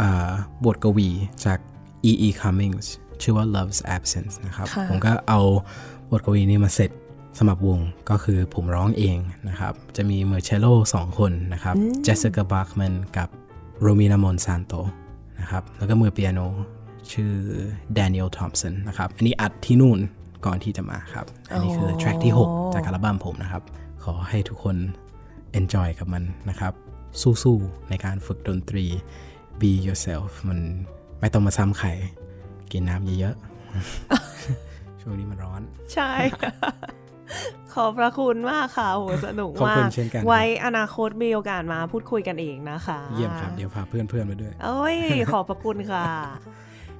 [0.00, 0.30] อา
[0.64, 1.10] บทกวี
[1.44, 1.58] จาก
[2.10, 2.12] E.
[2.26, 2.28] E.
[2.40, 2.86] Cummings
[3.22, 5.40] ชื่อว่า Love's Absence นะครับค่ะผมก็เอา
[6.14, 13.28] บทกวีนี้มาเ สำหรับวงก็คือผมร้องเองนะครับ จะมีมือเชลโลสองคนนะครับ Jessica Barkman กับ
[13.80, 14.72] Romina Monsanto
[15.40, 16.40] นะครับแล้วก็มือเปียโน
[17.12, 17.32] ชื่อ
[17.94, 19.98] แดเนียลทอมสันนะครับ อันนี้อัดที่นู่น
[20.46, 23.62] ก่อนที่จะมาครับ อันนี้คืออ๋อแทร็กที่ 6 จากอัลบั้มผมนะครับ
[24.04, 24.76] ขอให้ทุกคน
[25.58, 26.72] enjoy กับมันนะครับ
[27.42, 28.84] สู้ๆ ในการฝึกดนตรี
[29.60, 30.58] be yourself มัน
[31.20, 31.88] ไม่ต้องมาซ้ำใคร
[32.72, 33.44] กินน้ำเยอะๆ
[35.04, 35.62] ช่วงนี้มันร้อน
[35.94, 36.12] ใช่
[37.74, 44.96] ขอบพระคุณมากค่ะโหสนุกขอบมาคุกณเช่นกันไว้อนาคตมีโอกาสมาพูดคุยกันเองนะคะ เยี่ยมครับ เดี๋ยวพาเพื่อนๆมาด้วย โอ้ย
[45.32, 46.06] ขอบพระคุณค่ะ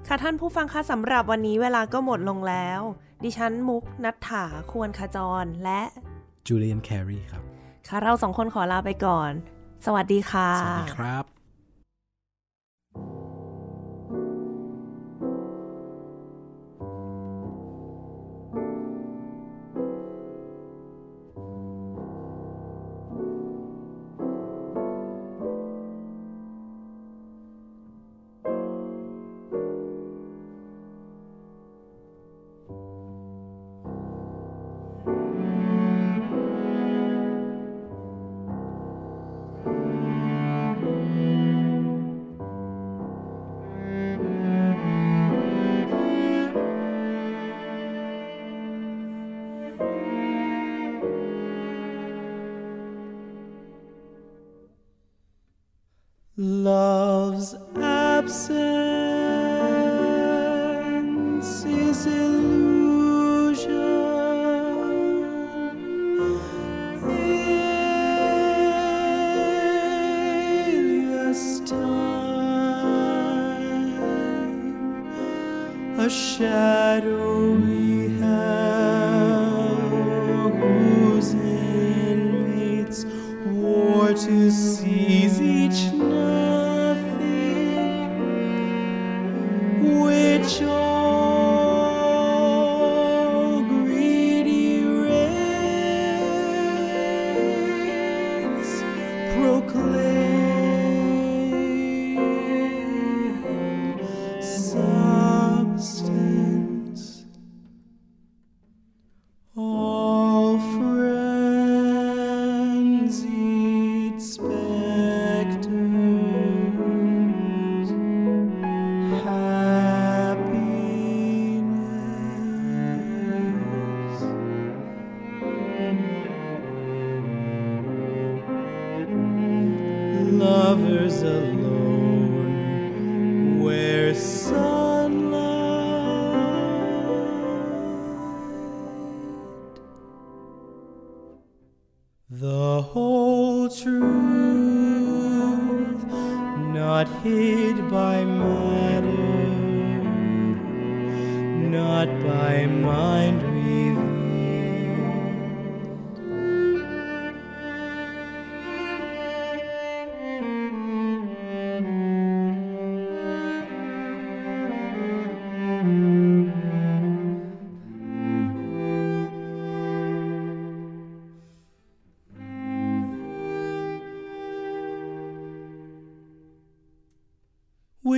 [0.07, 2.81] ค่ะท่านผู้ฟังคะสำหรับวันนี้เวลาก็หมดลงแล้ว
[3.25, 5.81] ดิฉันมุกนัฐถาควรขจรและ
[6.47, 7.43] Julian Carey ครับ
[7.89, 9.31] ค่ะเราสองคนขอลาไปก่อน
[9.87, 11.34] สวัสดีค่ะ สวัสดีครับ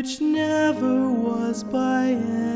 [0.07, 2.56] which never was by any